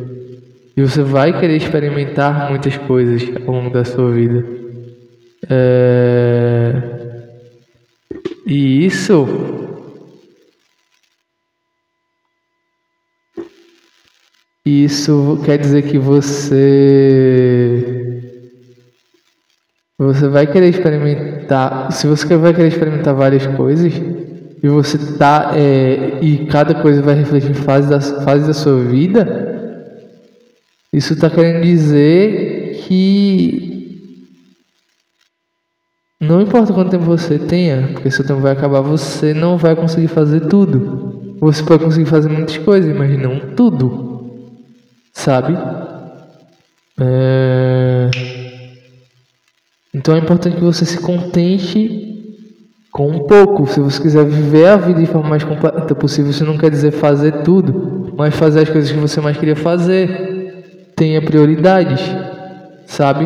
E 0.76 0.82
você 0.82 1.04
vai 1.04 1.38
querer 1.40 1.58
experimentar 1.58 2.50
muitas 2.50 2.78
coisas 2.78 3.22
ao 3.46 3.54
longo 3.54 3.70
da 3.70 3.84
sua 3.84 4.10
vida. 4.12 4.44
É... 5.48 6.99
E 8.50 8.84
isso 8.84 9.28
isso 14.66 15.40
quer 15.46 15.60
dizer 15.60 15.84
que 15.84 16.00
você 16.00 16.64
você 20.00 20.28
vai 20.28 20.48
querer 20.48 20.70
experimentar, 20.70 21.92
se 21.92 22.08
você 22.08 22.36
vai 22.38 22.54
querer 22.54 22.70
experimentar 22.70 23.14
várias 23.14 23.46
coisas 23.56 23.94
e 24.64 24.68
você 24.68 24.98
tá 25.18 25.52
é, 25.56 26.18
e 26.20 26.48
cada 26.48 26.74
coisa 26.74 27.04
vai 27.04 27.14
refletir 27.14 27.52
em 27.52 27.54
fase 27.54 27.88
da 27.88 28.02
fase 28.02 28.48
da 28.48 28.54
sua 28.54 28.80
vida, 28.80 29.86
isso 30.92 31.14
está 31.14 31.30
querendo 31.30 31.62
dizer 31.62 32.82
que 32.88 33.79
não 36.20 36.42
importa 36.42 36.74
quanto 36.74 36.92
tempo 36.92 37.06
você 37.06 37.40
tenha, 37.40 37.90
porque 37.94 38.12
seu 38.12 38.26
tempo 38.26 38.42
vai 38.42 38.52
acabar, 38.52 38.82
você 38.82 39.34
não 39.34 39.58
vai 39.58 39.76
conseguir 39.76 40.10
fazer 40.10 40.48
tudo. 40.48 41.38
Você 41.40 41.64
pode 41.64 41.86
conseguir 41.86 42.10
fazer 42.10 42.28
muitas 42.28 42.58
coisas, 42.58 42.94
mas 42.96 43.18
não 43.18 43.40
tudo. 43.56 44.30
Sabe? 45.14 45.58
É... 47.00 48.10
Então 49.94 50.16
é 50.16 50.20
importante 50.20 50.58
que 50.58 50.64
você 50.64 50.86
se 50.86 51.00
contente 51.00 52.10
com 52.92 53.10
um 53.10 53.20
pouco. 53.20 53.66
Se 53.68 53.80
você 53.80 54.02
quiser 54.02 54.26
viver 54.26 54.68
a 54.68 54.76
vida 54.76 55.00
de 55.00 55.06
forma 55.06 55.30
mais 55.30 55.44
completa 55.46 55.96
possível, 55.96 56.32
isso 56.32 56.46
não 56.46 56.58
quer 56.58 56.70
dizer 56.70 56.92
fazer 56.92 57.44
tudo, 57.44 58.14
mas 58.18 58.36
fazer 58.36 58.62
as 58.62 58.70
coisas 58.70 58.92
que 58.92 58.98
você 58.98 59.22
mais 59.22 59.38
queria 59.38 59.56
fazer. 59.56 60.92
Tenha 60.98 61.22
prioridades, 61.22 62.02
sabe? 62.86 63.26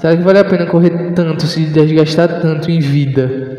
Será 0.00 0.16
que 0.16 0.22
vale 0.22 0.38
a 0.38 0.44
pena 0.44 0.66
correr 0.66 1.12
tanto, 1.12 1.44
se 1.46 1.66
desgastar 1.66 2.40
tanto 2.40 2.70
em 2.70 2.78
vida? 2.78 3.58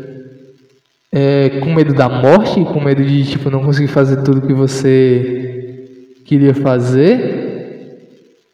É, 1.12 1.60
com 1.60 1.74
medo 1.74 1.92
da 1.92 2.08
morte, 2.08 2.64
com 2.64 2.80
medo 2.80 3.04
de 3.04 3.24
tipo 3.24 3.50
não 3.50 3.64
conseguir 3.64 3.88
fazer 3.88 4.22
tudo 4.22 4.46
que 4.46 4.52
você 4.52 6.20
queria 6.24 6.54
fazer, 6.54 7.98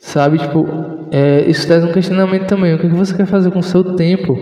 sabe? 0.00 0.38
Tipo, 0.38 0.66
é, 1.12 1.44
isso 1.48 1.66
traz 1.66 1.84
um 1.84 1.92
questionamento 1.92 2.46
também. 2.46 2.74
O 2.74 2.78
que, 2.78 2.88
você 2.88 3.14
quer 3.14 3.26
fazer 3.26 3.50
com 3.50 3.60
o 3.60 3.62
seu 3.62 3.94
tempo? 3.94 4.34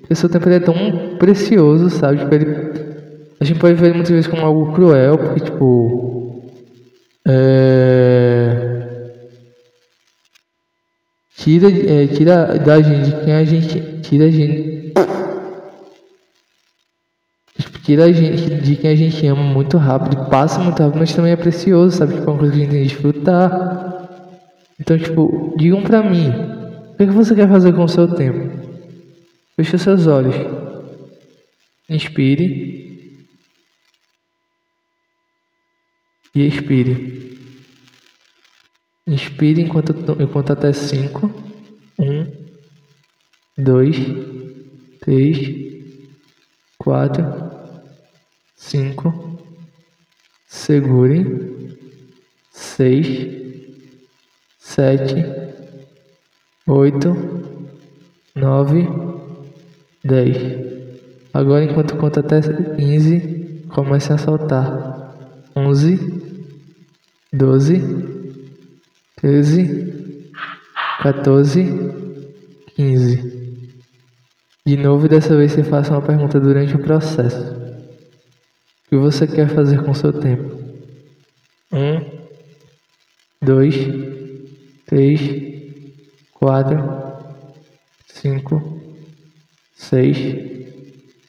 Porque 0.00 0.14
seu 0.14 0.28
tempo 0.28 0.48
é 0.48 0.60
tão 0.60 1.16
precioso, 1.18 1.88
sabe? 1.88 2.18
Tipo, 2.18 2.34
ele, 2.34 2.46
a 3.40 3.44
gente 3.44 3.58
pode 3.58 3.74
ver 3.74 3.94
muitas 3.94 4.10
vezes 4.10 4.26
como 4.26 4.44
algo 4.44 4.72
cruel, 4.72 5.16
porque 5.16 5.40
tipo, 5.40 6.42
é, 7.26 8.75
tira, 11.46 11.68
é, 11.68 12.08
tira 12.08 12.58
da 12.58 12.82
gente 12.82 13.24
quem 13.24 13.32
a 13.32 13.44
gente. 13.44 14.00
Tira 14.02 14.24
a 14.24 14.30
gente. 14.30 14.92
Tira 17.84 18.06
a 18.06 18.12
gente 18.12 18.62
de 18.62 18.74
quem 18.74 18.90
a 18.90 18.96
gente 18.96 19.24
ama 19.28 19.44
muito 19.44 19.76
rápido, 19.76 20.28
passa 20.28 20.58
muito 20.58 20.82
rápido, 20.82 20.98
mas 20.98 21.14
também 21.14 21.30
é 21.30 21.36
precioso, 21.36 21.96
sabe? 21.96 22.14
Tipo, 22.14 22.30
é 22.30 22.32
uma 22.32 22.38
coisa 22.40 22.52
que 22.52 22.58
a 22.58 22.64
gente 22.64 22.72
tem 22.72 22.82
que 22.82 22.88
desfrutar. 22.88 24.08
Então, 24.80 24.98
tipo, 24.98 25.54
digam 25.56 25.80
pra 25.82 26.02
mim, 26.02 26.30
o 26.30 26.96
que, 26.96 27.04
é 27.04 27.06
que 27.06 27.12
você 27.12 27.32
quer 27.32 27.48
fazer 27.48 27.72
com 27.72 27.84
o 27.84 27.88
seu 27.88 28.12
tempo? 28.12 28.50
Feche 29.54 29.78
seus 29.78 30.08
olhos. 30.08 30.34
Inspire. 31.88 33.06
E 36.34 36.44
expire. 36.44 37.35
Inspire 39.06 39.62
enquanto, 39.62 39.92
enquanto 40.20 40.52
até 40.52 40.72
cinco. 40.72 41.30
Um, 41.98 42.26
dois, 43.56 43.96
três, 45.00 45.84
quatro, 46.76 47.24
cinco. 48.56 49.38
Segure. 50.46 51.46
Seis, 52.50 53.06
sete, 54.58 55.14
oito, 56.66 57.14
nove, 58.34 58.86
dez. 60.04 60.36
Agora, 61.32 61.64
enquanto 61.64 61.96
conta 61.96 62.20
até 62.20 62.40
15, 62.40 63.64
comece 63.68 64.12
a 64.12 64.18
soltar. 64.18 65.14
11, 65.54 65.98
12, 67.32 68.25
13, 69.26 70.30
14, 71.02 71.64
15. 72.76 73.66
De 74.64 74.76
novo, 74.76 75.08
dessa 75.08 75.36
vez 75.36 75.50
você 75.50 75.64
faça 75.64 75.90
uma 75.90 76.00
pergunta 76.00 76.38
durante 76.38 76.76
o 76.76 76.78
processo. 76.78 77.42
O 77.42 78.88
que 78.88 78.96
você 78.96 79.26
quer 79.26 79.48
fazer 79.48 79.82
com 79.82 79.92
seu 79.94 80.12
tempo? 80.12 80.56
Um, 81.72 82.08
dois, 83.42 83.74
três, 84.86 85.20
quatro, 86.32 86.78
cinco, 88.06 88.80
seis, 89.74 90.16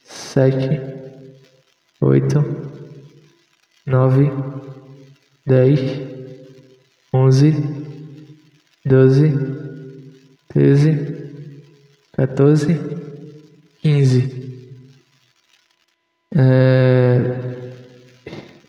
sete, 0.04 0.80
oito, 2.00 2.44
nove, 3.84 4.30
dez, 5.44 5.80
onze, 7.12 7.87
doze, 8.88 9.32
treze, 10.48 10.96
quatorze, 12.12 12.80
quinze. 13.80 14.22
É... 16.34 17.18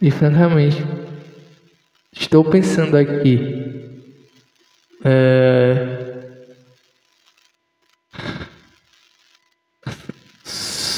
E 0.01 0.11
francamente, 0.11 0.83
estou 2.13 2.43
pensando 2.43 2.95
aqui. 2.95 3.57
É... 5.03 5.99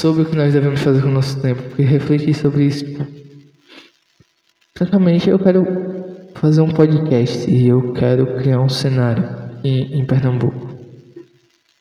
sobre 0.02 0.22
o 0.22 0.26
que 0.26 0.34
nós 0.34 0.52
devemos 0.52 0.80
fazer 0.80 1.00
com 1.00 1.06
o 1.06 1.12
nosso 1.12 1.40
tempo, 1.40 1.62
porque 1.62 1.82
refletir 1.82 2.34
sobre 2.34 2.64
isso. 2.64 2.84
Francamente, 4.76 5.30
eu 5.30 5.38
quero 5.38 6.01
fazer 6.42 6.60
um 6.60 6.70
podcast 6.70 7.48
e 7.48 7.68
eu 7.68 7.92
quero 7.92 8.34
criar 8.38 8.60
um 8.60 8.68
cenário 8.68 9.24
em, 9.62 10.00
em 10.00 10.04
Pernambuco 10.04 10.72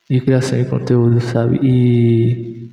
de 0.07 0.21
criação 0.21 0.55
de 0.55 0.65
conteúdo, 0.65 1.19
sabe? 1.19 1.59
E 1.63 2.69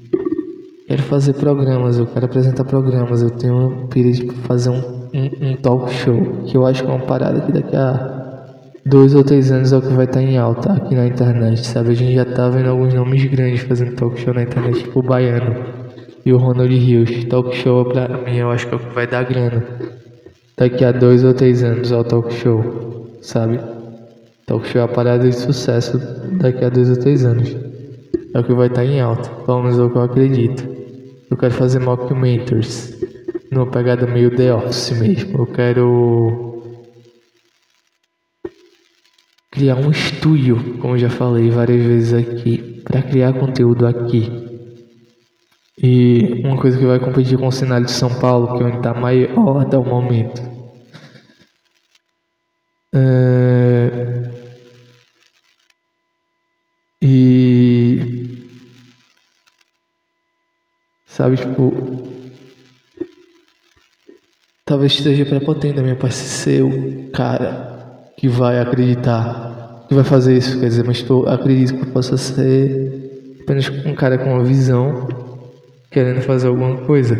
quero 0.86 1.02
fazer 1.04 1.32
programas, 1.32 1.98
eu 1.98 2.06
quero 2.06 2.26
apresentar 2.26 2.64
programas, 2.64 3.22
eu 3.22 3.30
tenho 3.30 3.54
um 3.56 3.86
pira 3.86 4.12
de 4.12 4.30
fazer 4.42 4.68
um, 4.68 5.08
um, 5.14 5.52
um 5.52 5.56
talk 5.56 5.90
show, 5.90 6.44
que 6.46 6.58
eu 6.58 6.66
acho 6.66 6.84
que 6.84 6.90
é 6.90 6.92
uma 6.92 7.06
parada 7.06 7.40
que 7.40 7.52
daqui 7.52 7.74
a 7.74 8.52
dois 8.84 9.14
ou 9.14 9.24
três 9.24 9.50
anos 9.50 9.72
é 9.72 9.78
o 9.78 9.80
que 9.80 9.94
vai 9.94 10.04
estar 10.04 10.20
em 10.20 10.36
alta 10.36 10.74
aqui 10.74 10.94
na 10.94 11.06
internet, 11.06 11.66
sabe? 11.66 11.92
A 11.92 11.94
gente 11.94 12.14
já 12.14 12.26
tá 12.26 12.50
vendo 12.50 12.68
alguns 12.68 12.92
nomes 12.92 13.24
grandes 13.24 13.62
fazendo 13.62 13.96
talk 13.96 14.20
show 14.20 14.34
na 14.34 14.42
internet, 14.42 14.80
tipo 14.80 15.00
o 15.00 15.02
Baiano 15.02 15.56
e 16.26 16.34
o 16.34 16.36
Ronald 16.36 16.70
Rios. 16.70 17.24
Talk 17.24 17.56
show 17.56 17.86
pra 17.86 18.08
mim 18.08 18.36
eu 18.36 18.50
acho 18.50 18.68
que 18.68 18.74
é 18.74 18.76
o 18.76 18.80
que 18.80 18.94
vai 18.94 19.06
dar 19.06 19.24
grana. 19.24 19.64
Daqui 20.58 20.84
a 20.84 20.90
dois 20.90 21.22
ou 21.22 21.32
três 21.32 21.62
anos 21.62 21.92
ao 21.92 22.02
talk 22.02 22.34
show, 22.34 23.16
sabe? 23.22 23.60
Talk 24.44 24.66
show 24.66 24.80
é 24.80 24.84
a 24.84 24.88
parada 24.88 25.28
de 25.28 25.36
sucesso 25.36 25.98
daqui 26.38 26.64
a 26.64 26.68
dois 26.68 26.90
ou 26.90 26.96
três 26.96 27.24
anos. 27.24 27.56
É 28.34 28.40
o 28.40 28.44
que 28.44 28.52
vai 28.52 28.66
estar 28.66 28.84
em 28.84 29.00
alta, 29.00 29.30
pelo 29.44 29.62
menos 29.62 29.78
é 29.78 29.82
o 29.82 29.90
que 29.90 29.96
eu 29.96 30.02
acredito. 30.02 30.68
Eu 31.30 31.36
quero 31.36 31.54
fazer 31.54 31.78
mockumentaries, 31.78 32.98
numa 33.52 33.70
pegada 33.70 34.06
meio 34.06 34.34
The 34.34 34.52
Office 34.52 34.98
mesmo. 34.98 35.38
Eu 35.38 35.46
quero 35.46 36.62
criar 39.52 39.76
um 39.76 39.90
estúdio, 39.90 40.78
como 40.78 40.98
já 40.98 41.08
falei 41.08 41.50
várias 41.50 41.84
vezes 41.84 42.14
aqui, 42.14 42.82
para 42.82 43.02
criar 43.02 43.32
conteúdo 43.34 43.86
aqui. 43.86 44.28
E 45.80 46.42
uma 46.44 46.56
coisa 46.56 46.76
que 46.76 46.84
vai 46.84 46.98
competir 46.98 47.38
com 47.38 47.46
o 47.46 47.52
cenário 47.52 47.86
de 47.86 47.92
São 47.92 48.12
Paulo, 48.18 48.56
que 48.56 48.64
é 48.64 48.66
onde 48.66 48.78
está 48.78 48.92
maior 48.94 49.60
até 49.60 49.78
o 49.78 49.84
momento. 49.84 50.47
É... 52.94 54.30
E. 57.02 58.38
Sabe, 61.06 61.36
tipo. 61.36 61.72
Talvez 64.64 64.92
esteja 64.92 65.24
prepotente 65.24 65.76
da 65.76 65.82
minha 65.82 65.96
parte 65.96 66.16
ser 66.16 66.62
o 66.62 67.10
cara 67.10 68.12
que 68.18 68.28
vai 68.28 68.60
acreditar 68.60 69.48
que 69.88 69.94
vai 69.94 70.04
fazer 70.04 70.36
isso, 70.36 70.60
quer 70.60 70.66
dizer, 70.66 70.84
mas 70.84 71.02
tô, 71.02 71.26
acredito 71.26 71.74
que 71.74 71.80
eu 71.80 71.92
possa 71.92 72.18
ser 72.18 73.38
apenas 73.40 73.68
um 73.86 73.94
cara 73.94 74.18
com 74.18 74.34
uma 74.34 74.44
visão 74.44 75.08
querendo 75.90 76.20
fazer 76.20 76.48
alguma 76.48 76.76
coisa. 76.84 77.18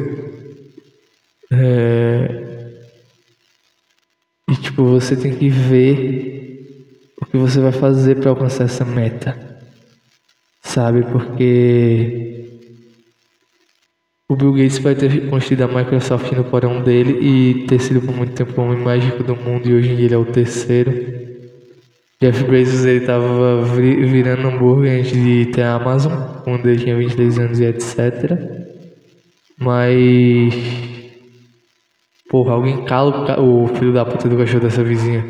É... 1.50 2.57
E 4.48 4.56
tipo, 4.56 4.84
você 4.84 5.14
tem 5.14 5.34
que 5.34 5.48
ver 5.48 6.38
o 7.20 7.26
que 7.26 7.36
você 7.36 7.60
vai 7.60 7.72
fazer 7.72 8.16
para 8.16 8.30
alcançar 8.30 8.64
essa 8.64 8.84
meta. 8.84 9.36
Sabe? 10.62 11.02
Porque 11.02 12.28
o 14.28 14.36
Bill 14.36 14.52
Gates 14.52 14.78
vai 14.78 14.94
ter 14.94 15.28
construído 15.30 15.62
a 15.62 15.68
Microsoft 15.68 16.30
no 16.32 16.44
porão 16.44 16.82
dele 16.82 17.18
e 17.20 17.66
ter 17.66 17.80
sido 17.80 18.00
por 18.02 18.14
muito 18.14 18.34
tempo 18.34 18.60
o 18.60 18.64
homem 18.64 18.78
mais 18.78 19.02
rico 19.02 19.22
do 19.22 19.34
mundo 19.34 19.66
e 19.68 19.74
hoje 19.74 19.90
em 19.90 19.96
dia 19.96 20.04
ele 20.04 20.14
é 20.14 20.18
o 20.18 20.24
terceiro. 20.24 20.92
Jeff 22.20 22.44
Bezos 22.44 22.84
ele 22.84 23.06
tava 23.06 23.62
virando 23.64 24.48
hambúrguer 24.48 25.00
antes 25.00 25.12
de 25.12 25.46
ter 25.46 25.62
a 25.62 25.76
Amazon, 25.76 26.12
quando 26.42 26.66
ele 26.66 26.82
tinha 26.82 26.96
23 26.96 27.38
anos 27.38 27.60
e 27.60 27.64
etc. 27.64 28.32
Mas. 29.58 30.87
Porra, 32.28 32.52
alguém 32.52 32.84
cala 32.84 33.40
o, 33.40 33.64
o 33.64 33.68
filho 33.68 33.92
da 33.92 34.04
puta 34.04 34.28
do 34.28 34.36
cachorro 34.36 34.60
dessa 34.60 34.84
vizinha. 34.84 35.24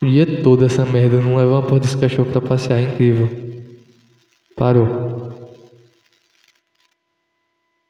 O 0.00 0.06
dia 0.06 0.42
todo 0.42 0.64
essa 0.64 0.84
merda, 0.86 1.20
não 1.20 1.36
leva 1.36 1.50
uma 1.50 1.62
porra 1.62 1.80
desse 1.80 1.98
cachorro 1.98 2.30
pra 2.30 2.40
passear, 2.40 2.78
é 2.78 2.82
incrível. 2.82 3.28
Parou. 4.56 5.58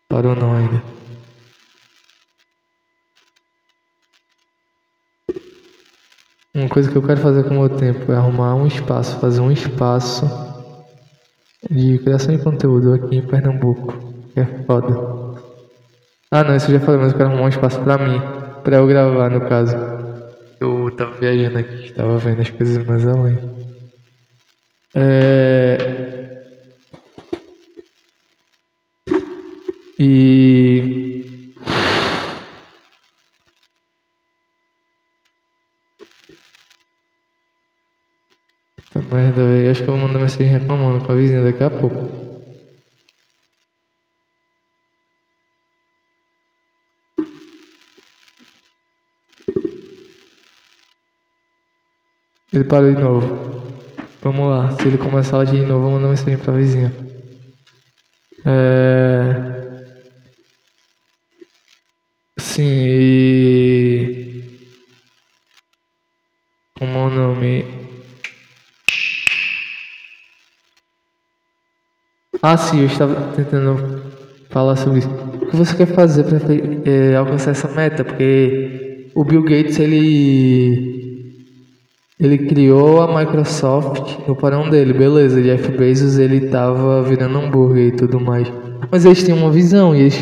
Parou 0.08 0.34
não 0.34 0.56
ainda. 0.56 0.82
Uma 6.54 6.68
coisa 6.68 6.90
que 6.90 6.96
eu 6.96 7.02
quero 7.02 7.20
fazer 7.20 7.44
com 7.44 7.50
o 7.50 7.60
meu 7.60 7.68
tempo 7.68 8.10
é 8.10 8.16
arrumar 8.16 8.54
um 8.54 8.66
espaço, 8.66 9.20
fazer 9.20 9.40
um 9.40 9.52
espaço 9.52 10.49
de 11.68 11.98
criação 11.98 12.36
de 12.36 12.42
conteúdo 12.42 12.94
aqui 12.94 13.16
em 13.16 13.26
Pernambuco. 13.26 13.92
Que 14.32 14.40
é 14.40 14.46
foda. 14.64 15.40
Ah 16.30 16.44
não, 16.44 16.54
isso 16.54 16.70
eu 16.70 16.78
já 16.78 16.84
falei, 16.86 17.00
mas 17.00 17.12
eu 17.12 17.18
quero 17.18 17.30
arrumar 17.30 17.46
um 17.46 17.48
espaço 17.48 17.80
pra 17.80 17.98
mim. 17.98 18.20
Pra 18.62 18.76
eu 18.76 18.86
gravar 18.86 19.30
no 19.30 19.40
caso. 19.48 19.76
Eu 20.60 20.90
tava 20.96 21.12
viajando 21.18 21.58
aqui, 21.58 21.92
tava 21.92 22.18
vendo 22.18 22.42
as 22.42 22.50
coisas 22.50 22.86
mais 22.86 23.06
além. 23.06 23.38
É... 24.94 26.00
E. 29.98 31.19
Merda, 39.10 39.44
velho. 39.44 39.70
Acho 39.70 39.82
que 39.82 39.88
eu 39.88 39.96
vou 39.96 40.06
mandar 40.06 40.18
mensagem 40.18 40.46
reclamando 40.46 41.04
com 41.04 41.12
a 41.12 41.14
vizinha 41.14 41.42
daqui 41.42 41.62
a 41.62 41.70
pouco. 41.70 42.20
Ele 52.52 52.64
parou 52.64 52.92
de 52.92 53.00
novo. 53.00 53.50
Vamos 54.22 54.50
lá. 54.50 54.72
Se 54.72 54.88
ele 54.88 54.98
começar 54.98 55.44
de 55.44 55.60
novo, 55.60 55.84
vamos 55.84 55.94
mandar 55.94 56.08
mensagem 56.08 56.36
pra 56.36 56.52
vizinha. 56.52 56.92
É... 58.44 59.50
Sim, 62.38 62.64
Ah, 72.52 72.56
sim, 72.56 72.80
eu 72.80 72.86
estava 72.86 73.14
tentando 73.36 74.02
falar 74.48 74.74
sobre 74.74 74.98
isso. 74.98 75.08
O 75.40 75.46
que 75.46 75.56
você 75.56 75.76
quer 75.76 75.86
fazer 75.86 76.24
para 76.24 76.38
é, 76.84 77.14
alcançar 77.14 77.52
essa 77.52 77.68
meta? 77.68 78.02
Porque 78.02 79.08
o 79.14 79.22
Bill 79.22 79.44
Gates, 79.44 79.78
ele 79.78 80.98
ele 82.18 82.38
criou 82.38 83.02
a 83.02 83.20
Microsoft 83.20 84.26
no 84.26 84.34
porão 84.34 84.68
dele, 84.68 84.92
beleza. 84.92 85.40
Jeff 85.40 85.70
Bezos 85.78 86.18
ele 86.18 86.48
tava 86.48 87.00
virando 87.04 87.38
hambúrguer 87.38 87.86
e 87.86 87.92
tudo 87.92 88.18
mais. 88.18 88.52
Mas 88.90 89.04
eles 89.04 89.22
tinham 89.22 89.38
uma 89.38 89.52
visão 89.52 89.94
e 89.94 90.00
eles 90.00 90.20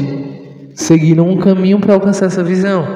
seguiram 0.75 1.31
um 1.31 1.38
caminho 1.38 1.81
para 1.81 1.95
alcançar 1.95 2.27
essa 2.27 2.45
visão. 2.45 2.87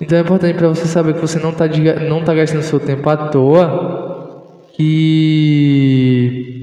Então 0.00 0.18
é 0.18 0.20
importante 0.20 0.56
para 0.56 0.66
você 0.66 0.86
saber 0.86 1.14
que 1.14 1.20
você 1.20 1.38
não 1.38 1.50
está 1.50 1.68
não 2.08 2.24
tá 2.24 2.34
gastando 2.34 2.62
seu 2.62 2.80
tempo 2.80 3.08
à 3.08 3.28
toa, 3.28 4.66
que 4.72 6.53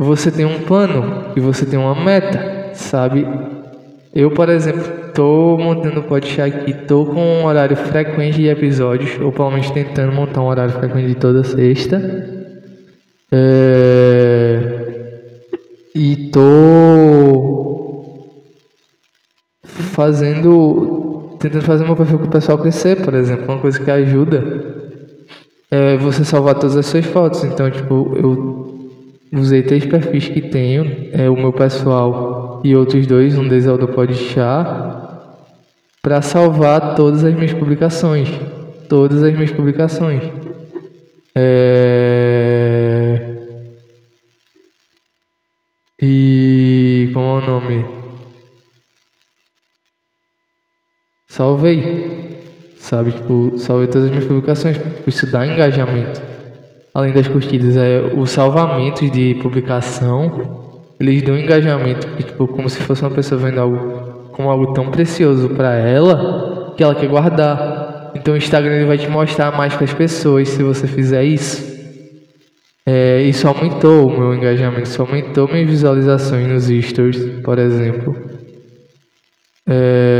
você 0.00 0.30
tem 0.30 0.46
um 0.46 0.60
plano, 0.60 1.34
que 1.34 1.40
você 1.40 1.66
tem 1.66 1.78
uma 1.78 1.94
meta, 1.94 2.70
sabe? 2.72 3.28
Eu, 4.14 4.30
por 4.30 4.48
exemplo, 4.48 5.12
tô 5.12 5.58
montando 5.58 6.00
o 6.00 6.04
podcast 6.04 6.40
aqui, 6.56 6.72
tô 6.72 7.04
com 7.04 7.20
um 7.20 7.44
horário 7.44 7.76
frequente 7.76 8.36
de 8.36 8.48
episódios, 8.48 9.20
ou 9.20 9.30
pelo 9.30 9.50
menos 9.50 9.70
tentando 9.70 10.10
montar 10.10 10.40
um 10.40 10.46
horário 10.46 10.72
frequente 10.72 11.08
de 11.08 11.16
toda 11.16 11.44
sexta. 11.44 12.00
É... 13.30 14.80
E 15.94 16.30
tô 16.30 17.60
fazendo, 19.64 21.36
tentando 21.38 21.64
fazer 21.64 21.84
meu 21.84 21.94
perfil 21.94 22.16
o 22.24 22.28
pessoal 22.30 22.56
crescer, 22.56 23.04
por 23.04 23.12
exemplo, 23.12 23.44
uma 23.44 23.58
coisa 23.58 23.78
que 23.78 23.90
ajuda 23.90 24.42
é 25.70 25.98
você 25.98 26.24
salvar 26.24 26.54
todas 26.54 26.74
as 26.74 26.86
suas 26.86 27.04
fotos. 27.04 27.44
Então, 27.44 27.70
tipo, 27.70 28.16
eu 28.16 28.69
usei 29.32 29.62
três 29.62 29.86
perfis 29.86 30.28
que 30.28 30.40
tenho, 30.40 31.08
é 31.12 31.28
o 31.30 31.36
meu 31.36 31.52
pessoal 31.52 32.60
e 32.64 32.74
outros 32.74 33.06
dois, 33.06 33.38
um 33.38 33.46
deles 33.46 33.66
é 33.66 33.72
o 33.72 33.78
do 33.78 33.88
Podchá, 33.88 35.36
para 36.02 36.22
salvar 36.22 36.94
todas 36.94 37.24
as 37.24 37.34
minhas 37.34 37.52
publicações, 37.52 38.28
todas 38.88 39.22
as 39.22 39.32
minhas 39.32 39.52
publicações. 39.52 40.22
É... 41.34 42.00
E 46.02 47.10
como 47.12 47.26
é 47.26 47.32
o 47.32 47.40
nome? 47.46 47.84
Salvei, 51.28 52.40
sabe? 52.78 53.12
Tipo, 53.12 53.58
salvei 53.58 53.86
todas 53.86 54.04
as 54.06 54.10
minhas 54.10 54.26
publicações, 54.26 54.76
isso 55.06 55.30
dá 55.30 55.46
engajamento 55.46 56.29
além 56.94 57.12
das 57.12 57.28
curtidas, 57.28 57.76
é 57.76 58.00
os 58.16 58.30
salvamentos 58.30 59.10
de 59.10 59.34
publicação. 59.36 60.90
Eles 60.98 61.22
dão 61.22 61.38
engajamento, 61.38 62.06
tipo, 62.16 62.46
como 62.46 62.68
se 62.68 62.80
fosse 62.80 63.02
uma 63.02 63.10
pessoa 63.10 63.40
vendo 63.40 63.60
algo 63.60 64.10
como 64.32 64.48
algo 64.48 64.72
tão 64.72 64.90
precioso 64.90 65.50
para 65.50 65.74
ela 65.74 66.72
que 66.76 66.82
ela 66.82 66.94
quer 66.94 67.08
guardar. 67.08 68.12
Então 68.14 68.34
o 68.34 68.36
Instagram 68.36 68.76
ele 68.76 68.86
vai 68.86 68.98
te 68.98 69.08
mostrar 69.08 69.52
mais 69.52 69.74
para 69.74 69.84
as 69.84 69.92
pessoas 69.92 70.48
se 70.48 70.62
você 70.62 70.86
fizer 70.86 71.24
isso. 71.24 71.70
É, 72.86 73.22
isso 73.22 73.46
aumentou 73.46 74.06
o 74.06 74.10
meu 74.10 74.34
engajamento, 74.34 74.88
isso 74.88 75.02
aumentou 75.02 75.46
minhas 75.46 75.68
visualizações 75.68 76.48
nos 76.48 76.64
stories, 76.64 77.42
por 77.44 77.58
exemplo. 77.58 78.16
É... 79.68 80.10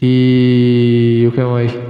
E 0.00 1.24
o 1.28 1.32
que 1.32 1.40
mais? 1.42 1.81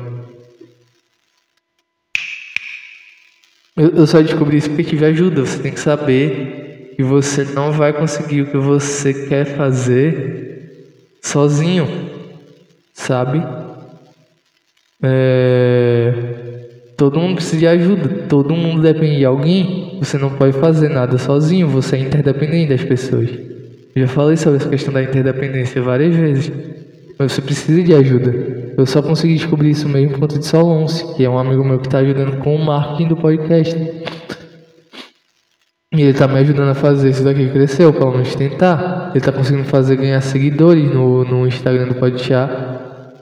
Eu, 3.77 3.89
eu 3.91 4.07
só 4.07 4.21
descobri 4.21 4.59
isso 4.59 4.69
porque 4.69 4.85
tive 4.85 5.05
ajuda. 5.07 5.45
Você 5.45 5.63
tem 5.63 5.73
que 5.73 5.81
saber 5.81 6.95
que 6.97 7.03
você 7.03 7.45
não 7.45 7.73
vai 7.73 7.93
conseguir 7.93 8.43
o 8.43 8.47
que 8.47 8.59
você 8.59 9.29
quer 9.29 9.45
fazer 9.45 10.43
sozinho, 11.23 11.89
sabe? 12.93 13.43
É... 15.03 16.13
Todo 16.97 17.19
mundo 17.19 17.37
precisa 17.37 17.59
de 17.59 17.67
ajuda, 17.67 18.09
todo 18.29 18.55
mundo 18.55 18.83
depende 18.83 19.17
de 19.17 19.25
alguém. 19.25 19.99
Você 19.99 20.19
não 20.19 20.31
pode 20.31 20.53
fazer 20.59 20.89
nada 20.89 21.19
sozinho, 21.19 21.67
você 21.67 21.97
é 21.97 22.01
interdependente 22.01 22.69
das 22.69 22.85
pessoas. 22.85 23.31
Eu 23.95 24.07
já 24.07 24.09
falei 24.09 24.37
sobre 24.37 24.59
essa 24.59 24.69
questão 24.69 24.93
da 24.93 25.03
interdependência 25.03 25.83
várias 25.83 26.15
vezes. 26.15 26.53
Mas 27.23 27.31
você 27.31 27.41
precisa 27.41 27.81
de 27.85 27.95
ajuda. 27.95 28.35
Eu 28.77 28.85
só 28.85 29.01
consegui 29.01 29.37
descobrir 29.37 29.71
isso 29.71 29.89
mesmo 29.89 30.11
por 30.15 30.21
conta 30.23 30.41
de 30.41 30.45
Solonce, 30.45 31.15
que 31.15 31.25
é 31.25 31.31
um 31.31 31.39
amigo 31.39 31.63
meu 31.63 31.79
que 31.79 31.87
está 31.87 31.99
ajudando 31.99 32.39
com 32.39 32.57
o 32.57 32.59
marketing 32.59 33.09
do 33.11 33.17
podcast. 33.17 33.79
E 35.95 36.01
ele 36.01 36.11
está 36.11 36.27
me 36.27 36.41
ajudando 36.41 36.71
a 36.71 36.75
fazer 36.75 37.11
isso 37.11 37.23
daqui 37.23 37.49
crescer, 37.51 37.93
pelo 37.93 38.11
menos 38.11 38.35
tentar. 38.35 39.11
Ele 39.11 39.19
está 39.19 39.31
conseguindo 39.31 39.69
fazer 39.69 39.95
ganhar 39.95 40.21
seguidores 40.21 40.93
no, 40.93 41.25
no 41.25 41.47
Instagram 41.47 41.87
do 41.87 41.95
Podcast. 41.95 42.57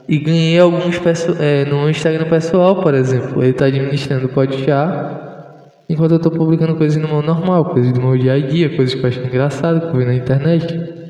E 0.09 0.17
ganhei 0.17 0.57
alguns 0.57 0.99
é, 1.39 1.65
no 1.65 1.87
Instagram 1.87 2.27
pessoal, 2.27 2.81
por 2.81 2.95
exemplo. 2.95 3.43
Ele 3.43 3.51
está 3.51 3.65
administrando 3.65 4.25
o 4.25 4.29
Podcast. 4.29 5.21
Enquanto 5.87 6.11
eu 6.11 6.17
estou 6.17 6.31
publicando 6.31 6.73
coisas 6.75 6.99
no 6.99 7.07
meu 7.07 7.21
normal, 7.21 7.65
coisas 7.65 7.91
do 7.91 8.01
meu 8.01 8.17
dia 8.17 8.33
a 8.33 8.39
dia, 8.39 8.75
coisas 8.75 8.95
que 8.95 9.03
eu 9.03 9.07
acho 9.07 9.19
engraçado, 9.19 9.79
que 9.81 9.95
eu 9.95 9.99
vi 9.99 10.05
na 10.05 10.15
internet. 10.15 11.00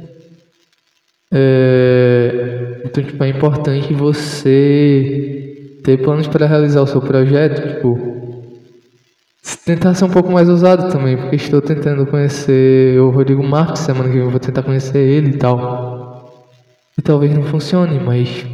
É, 1.32 2.82
então, 2.86 3.04
tipo, 3.04 3.24
é 3.24 3.30
importante 3.30 3.94
você 3.94 5.80
ter 5.84 5.98
planos 5.98 6.28
para 6.28 6.46
realizar 6.46 6.82
o 6.82 6.88
seu 6.88 7.02
projeto, 7.02 7.76
tipo, 7.76 8.12
tentar 9.65 9.94
ser 9.94 10.06
um 10.06 10.10
pouco 10.10 10.32
mais 10.32 10.50
ousado 10.50 10.91
também, 10.91 11.17
porque 11.17 11.38
estou 11.38 11.62
tentando 11.62 12.06
conhecer 12.06 13.00
o 13.00 13.10
Rodrigo 13.10 13.44
Marques, 13.44 13.82
semana 13.82 14.10
que 14.10 14.17
vem 14.17 14.28
vou 14.28 14.39
tentar 14.39 14.63
conhecer 14.63 15.00
ele 15.00 15.32
e 15.32 15.38
tal. 15.38 16.48
E 16.98 17.02
talvez 17.02 17.34
não 17.34 17.44
funcione, 17.44 18.00
mas 18.00 18.46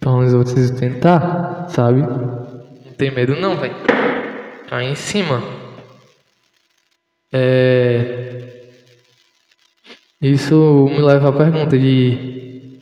pelo 0.00 0.18
menos 0.18 0.32
eu 0.32 0.40
preciso 0.40 0.74
tentar, 0.76 1.66
sabe? 1.68 2.00
Não 2.00 2.94
tem 2.96 3.14
medo 3.14 3.36
não, 3.36 3.56
velho. 3.56 3.74
Tá 4.68 4.82
em 4.82 4.94
cima. 4.94 5.42
É... 7.32 8.59
Isso 10.22 10.86
me 10.90 11.00
leva 11.00 11.30
à 11.30 11.32
pergunta 11.32 11.78
de 11.78 12.78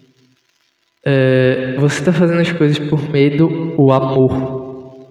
é, 1.04 1.76
você 1.78 2.00
está 2.00 2.12
fazendo 2.12 2.40
as 2.40 2.50
coisas 2.50 2.78
por 2.80 3.00
medo 3.08 3.74
ou 3.76 3.92
amor? 3.92 5.06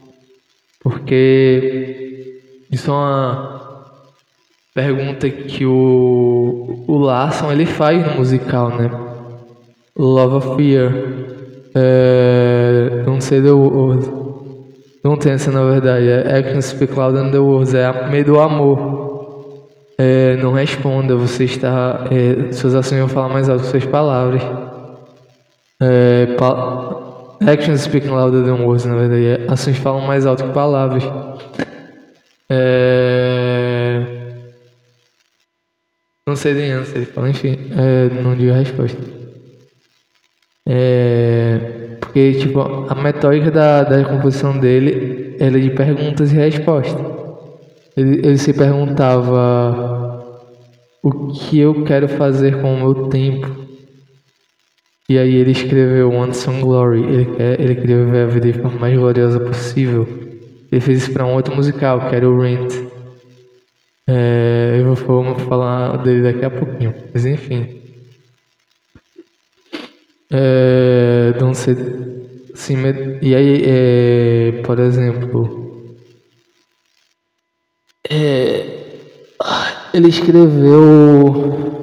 Porque 0.82 2.44
isso 2.70 2.92
é 2.92 2.94
uma 2.94 3.82
pergunta 4.76 5.30
que 5.30 5.66
o, 5.66 6.84
o 6.86 6.98
Larson 6.98 7.50
ele 7.50 7.66
faz 7.66 8.06
no 8.06 8.16
musical, 8.18 8.70
né? 8.78 8.92
Love 9.98 10.36
of 10.36 10.56
Fear. 10.58 10.92
É, 11.74 13.04
não 13.06 13.22
sei 13.22 13.42
do 13.42 13.58
words. 13.58 14.12
Não 15.02 15.16
tem 15.16 15.32
essa 15.32 15.50
na 15.50 15.64
verdade. 15.64 16.10
É 16.10 16.40
Action 16.40 16.62
Speak 16.62 16.94
Louder 16.94 17.24
than 17.24 17.32
the 17.32 17.40
Words. 17.40 17.74
É 17.74 18.10
medo 18.10 18.36
ou 18.36 18.42
amor 18.42 19.07
é, 19.98 20.36
não 20.38 20.52
responda, 20.52 21.16
você 21.16 21.46
está. 21.46 22.06
É, 22.12 22.52
suas 22.52 22.76
ações 22.76 23.00
vão 23.00 23.10
falar 23.10 23.30
mais 23.30 23.50
alto 23.50 23.64
que 23.64 23.70
suas 23.70 23.86
palavras. 23.86 24.44
É, 25.82 26.36
pa 26.38 27.06
actions 27.46 27.82
speaking 27.82 28.10
louder 28.10 28.44
than 28.44 28.64
words, 28.64 28.86
na 28.86 28.96
verdade. 28.96 29.26
É, 29.26 29.52
ações 29.52 29.78
falam 29.78 30.02
mais 30.02 30.26
alto 30.26 30.44
que 30.44 30.52
palavras. 30.52 31.04
É, 32.50 34.06
não 36.28 36.36
sei 36.36 36.54
de 36.54 36.72
answer, 36.72 36.98
ele 36.98 37.06
fala, 37.06 37.30
enfim, 37.30 37.58
é, 37.72 38.22
não 38.22 38.36
digo 38.36 38.52
a 38.52 38.58
resposta. 38.58 38.98
É, 40.68 41.98
porque, 42.00 42.34
tipo, 42.34 42.60
a 42.60 42.96
metódica 42.96 43.50
da, 43.50 43.84
da 43.84 44.04
composição 44.06 44.58
dele 44.58 45.38
era 45.40 45.60
de 45.60 45.70
perguntas 45.72 46.32
e 46.32 46.36
respostas. 46.36 47.27
Ele, 47.98 48.20
ele 48.20 48.38
se 48.38 48.54
perguntava 48.54 50.24
o 51.02 51.30
que 51.30 51.60
eu 51.60 51.84
quero 51.84 52.08
fazer 52.08 52.62
com 52.62 52.76
o 52.76 52.78
meu 52.78 53.10
tempo. 53.10 53.48
E 55.10 55.18
aí 55.18 55.36
ele 55.36 55.52
escreveu 55.52 56.12
One 56.12 56.34
Song 56.34 56.62
Glory. 56.62 57.02
Ele, 57.02 57.28
ele 57.58 57.76
queria 57.76 58.06
viver 58.06 58.24
a 58.24 58.28
vida 58.28 58.52
de 58.52 58.60
forma 58.60 58.80
mais 58.80 58.96
gloriosa 58.96 59.40
possível. 59.40 60.08
Ele 60.72 60.82
fez 60.82 61.00
isso 61.00 61.12
para 61.12 61.26
um 61.26 61.34
outro 61.34 61.56
musical, 61.56 62.08
que 62.08 62.16
era 62.16 62.30
o 62.30 62.40
Rent. 62.40 62.72
É, 64.06 64.78
eu 64.80 64.94
vou, 64.94 65.36
falar 65.40 65.98
dele 66.04 66.22
daqui 66.22 66.46
a 66.46 66.52
pouquinho. 66.52 66.94
Mas 67.12 67.26
enfim. 67.26 67.82
É, 70.30 71.34
sei. 71.56 71.76
Sim, 72.54 72.76
e 73.22 73.34
aí, 73.34 73.64
é, 73.66 74.62
por 74.64 74.78
exemplo. 74.80 75.67
É, 78.10 78.66
ele 79.94 80.10
escreveu 80.10 81.78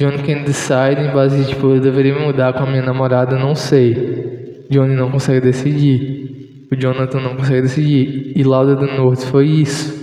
John 0.00 0.18
Can 0.18 0.44
Decide 0.44 1.02
em 1.08 1.12
base 1.12 1.42
de, 1.42 1.48
tipo, 1.48 1.74
eu 1.74 1.80
deveria 1.80 2.18
mudar 2.18 2.52
com 2.52 2.62
a 2.62 2.66
minha 2.66 2.82
namorada, 2.82 3.36
não 3.38 3.54
sei. 3.54 4.64
Johnny 4.70 4.94
não 4.94 5.10
consegue 5.10 5.40
decidir. 5.40 6.66
O 6.70 6.76
Jonathan 6.76 7.20
não 7.20 7.36
consegue 7.36 7.62
decidir. 7.62 8.32
E 8.36 8.42
Lauda 8.44 8.76
do 8.76 8.86
Norte 8.86 9.26
foi 9.26 9.46
isso. 9.46 9.96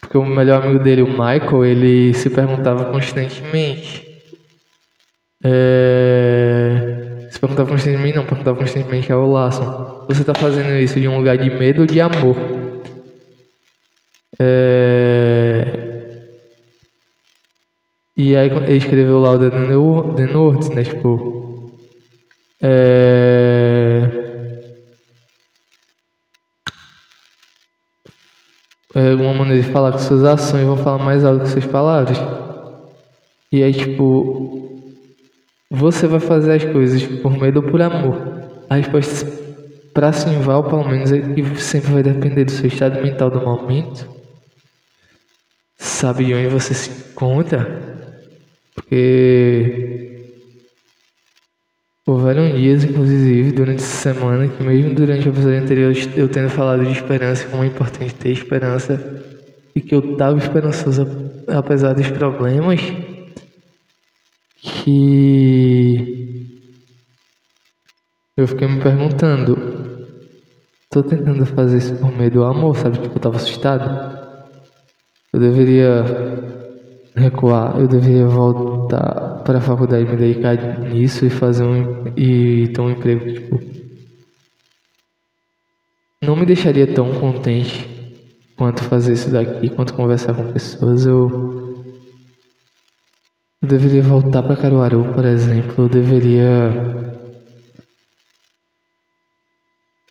Porque 0.00 0.18
o 0.18 0.24
melhor 0.24 0.62
amigo 0.62 0.82
dele, 0.84 1.02
o 1.02 1.08
Michael, 1.08 1.64
ele 1.64 2.14
se 2.14 2.28
perguntava 2.28 2.84
constantemente. 2.84 4.06
É... 5.42 7.28
Se 7.30 7.40
perguntava 7.40 7.70
constantemente, 7.70 8.16
não, 8.16 8.26
perguntava 8.26 8.58
constantemente 8.58 9.10
ao 9.10 9.26
Larson. 9.26 10.04
Você 10.06 10.20
está 10.20 10.34
fazendo 10.34 10.76
isso 10.78 11.00
de 11.00 11.08
um 11.08 11.16
lugar 11.16 11.38
de 11.38 11.48
medo 11.48 11.80
ou 11.80 11.86
de 11.86 12.00
amor? 12.00 12.36
É... 14.38 15.82
E 18.16 18.36
aí 18.36 18.48
ele 18.48 18.76
escreveu 18.76 19.18
lá 19.20 19.32
o 19.32 19.38
The 19.38 20.26
Nords, 20.26 20.68
né? 20.70 20.84
Tipo. 20.84 21.72
É... 22.62 24.08
é 28.94 29.14
uma 29.14 29.34
maneira 29.34 29.62
de 29.62 29.72
falar 29.72 29.92
com 29.92 29.98
suas 29.98 30.24
ações 30.24 30.64
vão 30.64 30.76
falar 30.76 31.02
mais 31.02 31.24
alto 31.24 31.44
que 31.44 31.50
suas 31.50 31.66
palavras. 31.66 32.18
E 33.50 33.62
aí, 33.62 33.72
tipo. 33.72 34.60
Você 35.70 36.06
vai 36.06 36.20
fazer 36.20 36.52
as 36.52 36.64
coisas 36.64 37.02
por 37.02 37.32
medo 37.32 37.60
ou 37.60 37.70
por 37.70 37.80
amor? 37.80 38.16
A 38.68 38.76
resposta 38.76 39.26
para 39.94 40.12
Simval, 40.12 40.64
pelo 40.64 40.86
menos, 40.86 41.10
é 41.10 41.20
que 41.20 41.60
sempre 41.60 41.92
vai 41.92 42.02
depender 42.02 42.44
do 42.44 42.50
seu 42.50 42.66
estado 42.66 43.02
mental 43.02 43.30
do 43.30 43.40
momento. 43.40 44.21
Sabe 45.82 46.24
de 46.24 46.32
onde 46.32 46.46
você 46.46 46.72
se 46.72 46.90
encontra? 46.90 47.66
Porque 48.72 50.30
houveram 52.06 52.56
dias, 52.56 52.84
inclusive, 52.84 53.50
durante 53.50 53.82
essa 53.82 54.12
semana, 54.12 54.46
que 54.46 54.62
mesmo 54.62 54.94
durante 54.94 55.28
o 55.28 55.32
episódio 55.32 55.60
anterior 55.60 55.92
eu 56.16 56.28
tendo 56.28 56.50
falado 56.50 56.84
de 56.84 56.92
esperança, 56.92 57.48
como 57.48 57.64
é 57.64 57.66
importante 57.66 58.14
ter 58.14 58.30
esperança, 58.30 58.94
e 59.74 59.80
que 59.80 59.92
eu 59.92 60.12
estava 60.12 60.38
esperançoso 60.38 61.04
apesar 61.48 61.94
dos 61.94 62.08
problemas, 62.12 62.80
que 64.62 66.12
eu 68.36 68.46
fiquei 68.46 68.68
me 68.68 68.80
perguntando, 68.80 69.56
tô 70.88 71.02
tentando 71.02 71.44
fazer 71.44 71.78
isso 71.78 71.96
por 71.96 72.16
medo 72.16 72.38
do 72.38 72.44
amor, 72.44 72.76
sabe? 72.76 72.98
Tipo, 72.98 73.16
eu 73.16 73.20
tava 73.20 73.36
assustado. 73.36 74.21
Eu 75.32 75.40
deveria 75.40 76.04
recuar, 77.14 77.78
eu 77.78 77.88
deveria 77.88 78.26
voltar 78.26 79.42
para 79.44 79.58
a 79.58 79.60
faculdade, 79.62 80.04
me 80.04 80.16
dedicar 80.16 80.56
nisso 80.80 81.24
e 81.24 81.30
fazer 81.30 81.64
um 81.64 82.12
e 82.16 82.68
ter 82.68 82.80
um 82.80 82.90
emprego 82.90 83.32
tipo 83.32 83.72
não 86.22 86.36
me 86.36 86.46
deixaria 86.46 86.86
tão 86.86 87.18
contente 87.18 87.88
quanto 88.56 88.84
fazer 88.84 89.14
isso 89.14 89.28
daqui, 89.30 89.68
quanto 89.70 89.92
conversar 89.92 90.34
com 90.34 90.52
pessoas. 90.52 91.04
Eu, 91.04 91.84
eu 93.60 93.68
deveria 93.68 94.02
voltar 94.02 94.42
para 94.44 94.56
Caruaru, 94.56 95.12
por 95.14 95.24
exemplo. 95.24 95.84
Eu 95.84 95.88
deveria 95.88 96.70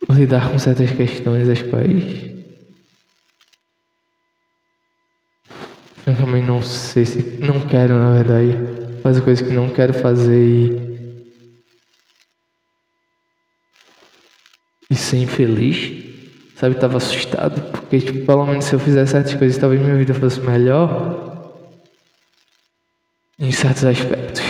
lidar 0.09 0.51
com 0.51 0.59
certas 0.59 0.91
questões 0.91 1.47
as 1.47 1.61
quais 1.61 2.30
Eu 6.05 6.15
também 6.15 6.43
não 6.43 6.61
sei 6.61 7.05
se. 7.05 7.21
Não 7.39 7.59
quero, 7.61 7.93
na 7.97 8.13
verdade. 8.13 8.57
Fazer 9.03 9.21
coisas 9.21 9.47
que 9.47 9.53
não 9.53 9.69
quero 9.69 9.93
fazer 9.93 10.39
e. 10.39 10.91
E 14.89 14.95
ser 14.95 15.17
infeliz. 15.17 16.09
Sabe, 16.55 16.75
tava 16.75 16.97
assustado. 16.97 17.61
Porque, 17.71 17.99
tipo, 17.99 18.25
pelo 18.25 18.45
menos 18.45 18.65
se 18.65 18.73
eu 18.73 18.79
fizesse 18.79 19.11
certas 19.11 19.33
coisas, 19.35 19.57
talvez 19.57 19.81
minha 19.81 19.95
vida 19.95 20.13
fosse 20.13 20.39
melhor. 20.41 21.29
Em 23.39 23.51
certos 23.51 23.85
aspectos. 23.85 24.43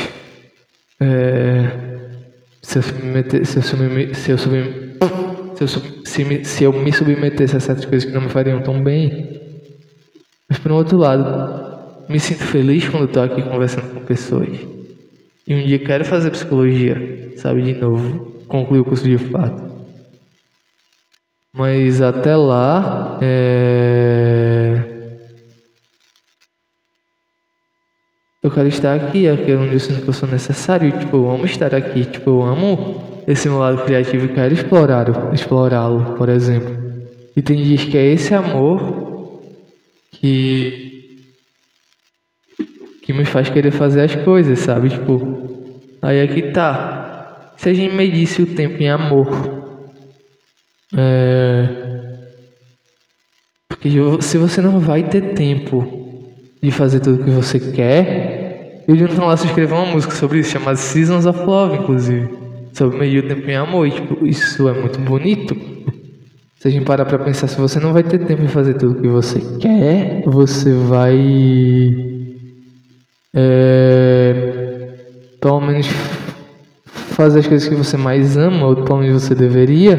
É. 0.99 1.91
Se 2.61 2.79
eu 2.79 2.83
me 3.03 3.11
meter, 3.11 3.45
se 3.45 3.57
eu, 3.57 3.63
eu, 3.63 4.13
se 4.13 4.31
eu, 4.31 4.37
se 4.37 5.63
eu, 5.63 6.05
se, 6.05 6.23
me, 6.23 6.45
se 6.45 6.63
eu 6.63 6.71
me 6.71 6.93
submetesse 6.93 7.57
a 7.57 7.59
certas 7.59 7.85
coisas 7.85 8.07
que 8.07 8.13
não 8.13 8.21
me 8.21 8.29
fariam 8.29 8.61
tão 8.61 8.81
bem, 8.83 9.50
mas 10.51 10.59
por 10.59 10.69
um 10.69 10.75
outro 10.75 10.97
lado, 10.97 12.03
me 12.09 12.19
sinto 12.19 12.43
feliz 12.43 12.85
quando 12.89 13.05
estou 13.05 13.23
aqui 13.23 13.41
conversando 13.41 13.93
com 13.93 14.01
pessoas. 14.01 14.49
E 15.47 15.55
um 15.55 15.65
dia 15.65 15.79
quero 15.79 16.03
fazer 16.03 16.29
psicologia, 16.29 17.31
sabe, 17.37 17.61
de 17.61 17.73
novo, 17.79 18.43
concluir 18.49 18.81
o 18.81 18.83
curso 18.83 19.05
de 19.05 19.17
fato. 19.17 19.63
Mas 21.53 22.01
até 22.01 22.35
lá, 22.35 23.17
é... 23.21 24.77
eu 28.43 28.51
quero 28.51 28.67
estar 28.67 28.93
aqui, 28.93 29.27
é 29.27 29.31
onde 29.31 29.71
eu 29.71 29.79
sinto 29.79 30.01
que 30.01 30.09
eu 30.09 30.13
sou 30.13 30.27
necessário. 30.27 30.91
Tipo, 30.99 31.15
eu 31.15 31.31
amo 31.31 31.45
estar 31.45 31.73
aqui, 31.73 32.03
tipo, 32.03 32.29
eu 32.29 32.43
amo 32.43 33.23
esse 33.25 33.47
meu 33.47 33.59
lado 33.59 33.85
criativo 33.85 34.25
e 34.25 34.33
quero 34.33 34.53
explorá-lo, 34.53 35.33
explorá-lo, 35.33 36.17
por 36.17 36.27
exemplo. 36.27 36.75
E 37.37 37.41
tem 37.41 37.63
dias 37.63 37.85
que 37.85 37.97
é 37.97 38.05
esse 38.07 38.33
amor 38.35 39.10
que 40.11 40.91
que 43.01 43.13
me 43.13 43.25
faz 43.25 43.49
querer 43.49 43.71
fazer 43.71 44.01
as 44.01 44.15
coisas, 44.15 44.59
sabe? 44.59 44.89
Tipo, 44.89 45.79
aí 46.01 46.17
é 46.17 46.51
tá. 46.51 47.53
Se 47.57 47.69
a 47.69 47.73
gente 47.73 47.93
medisse 47.93 48.41
o 48.41 48.47
tempo 48.47 48.81
em 48.81 48.89
amor, 48.89 49.27
é... 50.95 51.67
porque 53.67 53.89
se 54.21 54.37
você 54.37 54.61
não 54.61 54.79
vai 54.79 55.03
ter 55.03 55.33
tempo 55.33 56.29
de 56.61 56.71
fazer 56.71 56.99
tudo 56.99 57.21
o 57.21 57.23
que 57.23 57.31
você 57.31 57.59
quer, 57.59 58.83
eu 58.87 58.95
Jonathan 58.95 59.25
Lasso 59.25 59.45
escreveu 59.45 59.77
uma 59.77 59.85
música 59.85 60.13
sobre 60.13 60.39
isso, 60.39 60.51
chamada 60.51 60.75
Seasons 60.75 61.25
of 61.25 61.39
Love, 61.39 61.77
inclusive, 61.77 62.29
sobre 62.73 62.97
medir 62.97 63.23
o 63.23 63.27
tempo 63.27 63.49
em 63.49 63.55
amor. 63.55 63.87
E, 63.87 63.91
tipo, 63.91 64.25
isso 64.25 64.67
é 64.67 64.73
muito 64.73 64.99
bonito. 64.99 65.55
Se 66.61 66.67
a 66.67 66.71
gente 66.71 66.85
parar 66.85 67.05
para 67.05 67.17
pensar, 67.17 67.47
se 67.47 67.59
você 67.59 67.79
não 67.79 67.91
vai 67.91 68.03
ter 68.03 68.19
tempo 68.19 68.43
de 68.43 68.47
fazer 68.47 68.75
tudo 68.75 69.01
que 69.01 69.07
você 69.07 69.39
quer, 69.59 70.21
você 70.27 70.71
vai. 70.71 71.17
É, 73.33 74.93
pelo 75.41 75.59
menos 75.59 75.87
fazer 76.85 77.39
as 77.39 77.47
coisas 77.47 77.67
que 77.67 77.73
você 77.73 77.97
mais 77.97 78.37
ama, 78.37 78.67
ou 78.67 78.75
pelo 78.83 78.99
menos 78.99 79.23
você 79.23 79.33
deveria. 79.33 79.97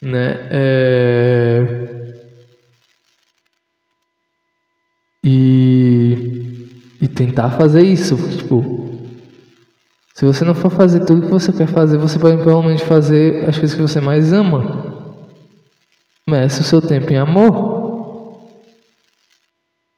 Né? 0.00 0.38
É, 0.52 1.66
e, 5.24 6.68
e 7.02 7.08
tentar 7.08 7.50
fazer 7.50 7.82
isso. 7.82 8.16
Tipo, 8.38 8.85
se 10.16 10.24
você 10.24 10.46
não 10.46 10.54
for 10.54 10.70
fazer 10.70 11.04
tudo 11.04 11.26
que 11.26 11.30
você 11.30 11.52
quer 11.52 11.66
fazer, 11.66 11.98
você 11.98 12.18
pode 12.18 12.38
menos 12.38 12.80
fazer 12.80 13.46
as 13.46 13.58
coisas 13.58 13.74
que 13.74 13.82
você 13.82 14.00
mais 14.00 14.32
ama. 14.32 15.12
Comece 16.24 16.62
o 16.62 16.64
seu 16.64 16.80
tempo 16.80 17.12
em 17.12 17.18
amor. 17.18 18.48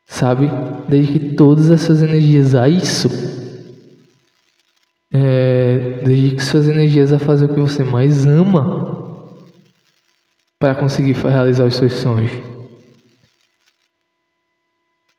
Sabe? 0.08 0.50
Dedique 0.88 1.36
todas 1.36 1.70
as 1.70 1.82
suas 1.82 2.02
energias 2.02 2.56
a 2.56 2.68
isso. 2.68 3.08
É, 5.12 6.02
dedique 6.04 6.42
suas 6.42 6.66
energias 6.66 7.12
a 7.12 7.20
fazer 7.20 7.44
o 7.44 7.54
que 7.54 7.60
você 7.60 7.84
mais 7.84 8.26
ama. 8.26 9.22
Para 10.58 10.74
conseguir 10.74 11.12
realizar 11.12 11.64
os 11.64 11.76
seus 11.76 11.92
sonhos. 11.92 12.32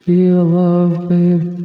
Feel 0.02 0.44
love 0.44 1.08
with 1.08 1.64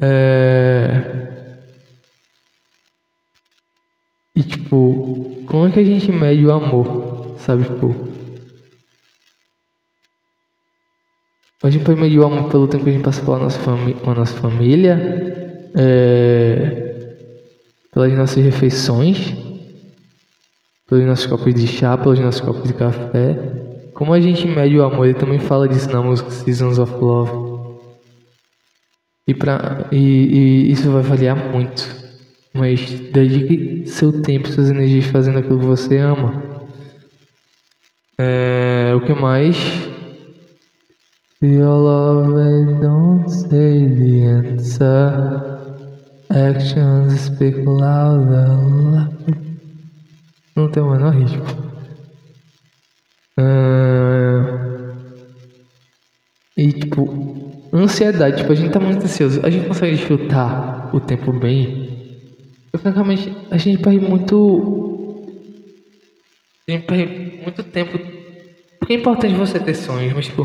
é... 0.00 1.24
E 4.36 4.42
tipo, 4.42 5.44
como 5.46 5.66
é 5.68 5.70
que 5.70 5.78
a 5.78 5.84
gente 5.84 6.10
mede 6.10 6.44
o 6.44 6.52
amor? 6.52 7.36
Sabe, 7.38 7.64
tipo. 7.64 7.94
A 11.62 11.70
gente 11.70 11.84
pode 11.84 12.00
medir 12.00 12.18
o 12.18 12.26
amor 12.26 12.50
pelo 12.50 12.66
tempo 12.66 12.84
que 12.84 12.90
a 12.90 12.92
gente 12.92 13.04
passa 13.04 13.24
pela 13.24 13.38
nossa, 13.38 13.58
fami 13.60 13.94
com 13.94 14.10
a 14.10 14.14
nossa 14.14 14.34
família, 14.34 15.70
é... 15.74 17.06
pelas 17.92 18.12
nossas 18.12 18.44
refeições, 18.44 19.32
pelos 20.88 21.06
nossos 21.06 21.26
copos 21.26 21.54
de 21.54 21.66
chá, 21.66 21.96
pelos 21.96 22.18
nossos 22.18 22.40
copos 22.40 22.64
de 22.64 22.74
café. 22.74 23.38
Como 23.94 24.12
a 24.12 24.20
gente 24.20 24.46
mede 24.48 24.76
o 24.76 24.84
amor, 24.84 25.06
ele 25.06 25.14
também 25.14 25.38
fala 25.38 25.68
disso 25.68 25.90
na 25.90 26.02
música 26.02 26.30
Seasons 26.30 26.78
of 26.78 26.92
Love. 26.92 27.43
E, 29.26 29.34
pra, 29.34 29.88
e, 29.90 29.96
e 29.96 30.72
isso 30.72 30.90
vai 30.90 31.02
variar 31.02 31.36
muito. 31.50 32.04
Mas 32.52 32.88
dedique 33.10 33.86
seu 33.86 34.22
tempo, 34.22 34.48
suas 34.48 34.70
energias 34.70 35.06
fazendo 35.06 35.38
aquilo 35.38 35.58
que 35.58 35.66
você 35.66 35.98
ama. 35.98 36.42
É, 38.18 38.92
o 38.94 39.00
que 39.00 39.12
mais? 39.12 39.56
Your 41.42 41.76
love 41.76 42.40
and 42.40 42.80
don't 42.80 43.30
say 43.30 43.88
the 43.88 44.26
answer. 44.26 45.54
Actions 46.30 47.20
speak 47.20 47.64
louder. 47.64 48.48
Não 50.56 50.70
tem 50.70 50.82
o 50.82 50.90
menor 50.90 51.12
ritmo. 51.12 51.63
Ansiedade, 57.84 58.38
tipo, 58.38 58.52
a 58.52 58.54
gente 58.54 58.70
tá 58.70 58.80
muito 58.80 59.04
ansioso, 59.04 59.40
a 59.44 59.50
gente 59.50 59.66
consegue 59.66 59.96
desfrutar 59.96 60.94
o 60.94 61.00
tempo 61.00 61.32
bem. 61.32 61.88
Eu, 62.72 62.78
francamente, 62.78 63.32
a 63.50 63.56
gente 63.56 63.80
perde 63.82 64.00
muito. 64.00 65.24
A 66.68 66.72
gente 66.72 66.84
perde 66.86 67.40
muito 67.42 67.62
tempo. 67.62 67.98
Porque 68.78 68.94
é 68.94 68.96
importante 68.96 69.34
você 69.34 69.58
ter 69.60 69.74
sonhos, 69.74 70.12
mas, 70.12 70.26
tipo, 70.26 70.42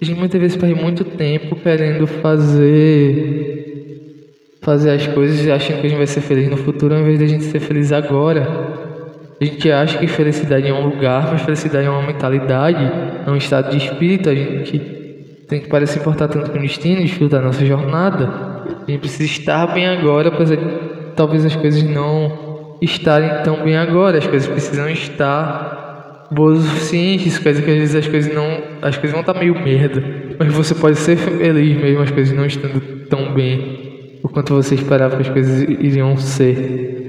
a 0.00 0.04
gente 0.04 0.18
muitas 0.18 0.40
vezes 0.40 0.56
perde 0.56 0.80
muito 0.80 1.04
tempo 1.04 1.56
querendo 1.56 2.06
fazer. 2.06 3.62
Fazer 4.62 4.92
as 4.92 5.06
coisas 5.08 5.46
achando 5.48 5.80
que 5.80 5.86
a 5.86 5.90
gente 5.90 5.98
vai 5.98 6.06
ser 6.06 6.20
feliz 6.22 6.48
no 6.48 6.56
futuro, 6.56 6.94
ao 6.94 7.00
invés 7.00 7.18
de 7.18 7.24
a 7.24 7.28
gente 7.28 7.44
ser 7.44 7.60
feliz 7.60 7.92
agora. 7.92 8.84
A 9.40 9.44
gente 9.44 9.70
acha 9.70 9.98
que 9.98 10.06
felicidade 10.06 10.68
é 10.68 10.72
um 10.72 10.86
lugar, 10.86 11.32
mas 11.32 11.42
felicidade 11.42 11.86
é 11.86 11.90
uma 11.90 12.06
mentalidade, 12.06 12.82
é 13.26 13.30
um 13.30 13.36
estado 13.36 13.70
de 13.70 13.84
espírito. 13.84 14.30
A 14.30 14.34
gente 14.34 14.93
tem 15.48 15.60
que 15.60 15.68
parar 15.68 15.86
se 15.86 15.98
importar 15.98 16.28
tanto 16.28 16.50
com 16.50 16.58
o 16.58 16.62
destino, 16.62 17.00
desfrutar 17.02 17.40
da 17.40 17.46
nossa 17.46 17.64
jornada. 17.64 18.26
A 18.86 18.90
gente 18.90 19.00
precisa 19.00 19.24
estar 19.24 19.66
bem 19.68 19.86
agora, 19.86 20.28
apesar 20.28 20.56
de 20.56 20.64
talvez 21.14 21.44
as 21.44 21.56
coisas 21.56 21.82
não 21.82 22.76
estarem 22.80 23.42
tão 23.42 23.62
bem 23.62 23.76
agora. 23.76 24.18
As 24.18 24.26
coisas 24.26 24.48
precisam 24.48 24.88
estar 24.88 26.28
boas 26.30 26.58
o 26.58 26.62
suficiente. 26.62 27.28
Isso 27.28 27.42
quer 27.42 27.50
dizer 27.52 27.64
que 27.64 27.70
às 27.70 27.78
vezes 27.78 27.96
as 27.96 28.08
coisas 28.08 28.34
não. 28.34 28.62
As 28.82 28.96
coisas 28.96 29.12
vão 29.12 29.20
estar 29.20 29.34
meio 29.34 29.54
merda. 29.54 30.02
Mas 30.38 30.52
você 30.52 30.74
pode 30.74 30.96
ser 30.96 31.16
feliz 31.16 31.76
mesmo 31.76 32.02
as 32.02 32.10
coisas 32.10 32.36
não 32.36 32.44
estando 32.44 32.80
tão 33.08 33.32
bem 33.32 34.18
o 34.22 34.28
quanto 34.28 34.54
você 34.54 34.74
esperava 34.74 35.16
que 35.16 35.22
as 35.22 35.28
coisas 35.28 35.62
iriam 35.62 36.16
ser. 36.16 37.04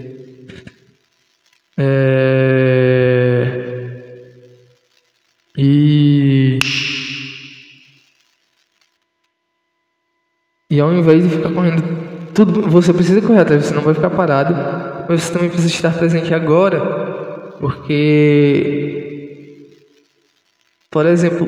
É... 1.78 2.96
E... 5.58 5.95
E 10.76 10.80
ao 10.80 10.94
invés 10.94 11.24
de 11.24 11.30
ficar 11.30 11.52
correndo 11.52 11.84
tudo, 12.34 12.64
você 12.64 12.92
precisa 12.94 13.22
correr 13.22 13.40
atrás, 13.40 13.66
você 13.66 13.74
não 13.74 13.82
vai 13.82 13.94
ficar 13.94 14.10
parado, 14.10 14.54
mas 15.08 15.24
você 15.24 15.34
também 15.34 15.50
precisa 15.50 15.74
estar 15.74 15.94
presente 15.98 16.34
agora, 16.34 16.80
porque, 17.60 19.22
por 20.92 21.06
exemplo, 21.06 21.48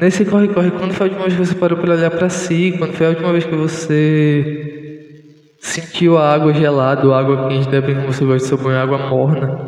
nesse 0.00 0.24
corre-corre, 0.24 0.70
quando 0.70 0.92
foi 0.92 1.08
a 1.08 1.10
última 1.10 1.26
vez 1.26 1.36
que 1.36 1.46
você 1.46 1.54
parou 1.54 1.78
para 1.78 1.94
olhar 1.94 2.10
para 2.10 2.28
si, 2.28 2.74
quando 2.78 2.92
foi 2.92 3.06
a 3.06 3.10
última 3.10 3.32
vez 3.32 3.44
que 3.44 3.56
você 3.56 4.78
Sentiu 5.60 6.16
a 6.16 6.32
água 6.32 6.54
gelada, 6.54 7.12
a 7.12 7.18
água 7.18 7.48
quente, 7.48 7.68
depende 7.68 8.00
como 8.00 8.12
você 8.12 8.24
gosta 8.24 8.38
de 8.38 8.44
seu 8.44 8.58
banho, 8.58 8.78
água 8.78 8.98
morna. 8.98 9.58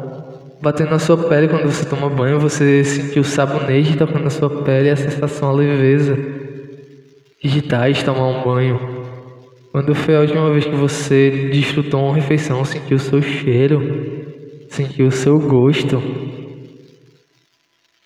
Batendo 0.63 0.91
na 0.91 0.99
sua 0.99 1.17
pele 1.17 1.49
quando 1.49 1.65
você 1.65 1.85
toma 1.85 2.09
banho, 2.09 2.39
você 2.39 2.85
sentiu 2.85 3.23
o 3.23 3.25
sabonete 3.25 3.97
tocando 3.97 4.25
na 4.25 4.31
sua 4.31 4.63
pele, 4.63 4.91
a 4.91 4.97
sensação, 4.97 5.49
a 5.51 5.53
leveza. 5.53 6.17
Digitais 7.43 8.03
tomar 8.03 8.27
um 8.27 8.43
banho. 8.45 8.79
Quando 9.73 9.95
foi 9.95 10.17
a 10.17 10.21
última 10.21 10.51
vez 10.51 10.65
que 10.65 10.75
você 10.75 11.49
desfrutou 11.53 12.05
uma 12.05 12.15
refeição, 12.15 12.65
sentiu 12.65 12.99
seu 12.99 13.23
cheiro, 13.23 14.27
sentiu 14.69 15.07
o 15.07 15.13
seu 15.13 15.39
gosto. 15.39 16.03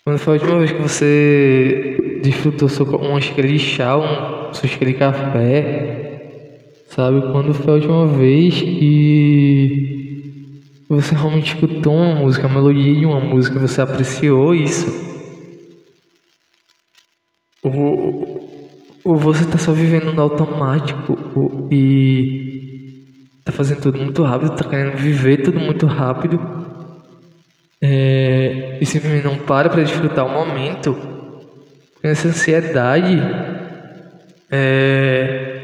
Quando 0.03 0.19
foi 0.19 0.37
a 0.37 0.37
última 0.39 0.59
vez 0.59 0.71
que 0.71 0.81
você 0.81 2.19
desfrutou 2.23 2.69
uma 2.99 3.19
xícara 3.19 3.47
de 3.47 3.59
chá, 3.59 3.97
um, 3.97 4.53
xícara 4.53 4.91
de 4.91 4.97
café, 4.97 6.05
Sabe? 6.95 7.21
Quando 7.33 7.53
foi 7.53 7.73
a 7.73 7.75
última 7.75 8.07
vez 8.07 8.53
que 8.61 10.05
você 10.87 11.13
realmente 11.13 11.53
escutou 11.53 11.93
uma 11.93 12.15
música, 12.15 12.47
a 12.47 12.49
melodia 12.49 12.95
de 12.95 13.05
uma 13.05 13.19
música, 13.19 13.59
você 13.59 13.81
apreciou 13.81 14.55
isso? 14.55 15.03
Ou 19.05 19.15
você 19.15 19.43
está 19.43 19.59
só 19.59 19.71
vivendo 19.71 20.11
no 20.11 20.21
automático 20.21 21.17
ou, 21.35 21.69
e 21.71 23.13
está 23.39 23.51
fazendo 23.51 23.81
tudo 23.81 23.99
muito 23.99 24.23
rápido, 24.23 24.53
está 24.53 24.67
querendo 24.67 24.97
viver 24.97 25.43
tudo 25.43 25.59
muito 25.59 25.85
rápido 25.85 26.39
é, 27.79 28.79
e 28.81 28.85
simplesmente 28.85 29.23
não 29.23 29.37
para 29.37 29.69
para 29.69 29.83
desfrutar 29.83 30.25
o 30.25 30.29
momento? 30.31 30.97
Essa 32.01 32.29
ansiedade 32.29 33.21
é, 34.49 35.55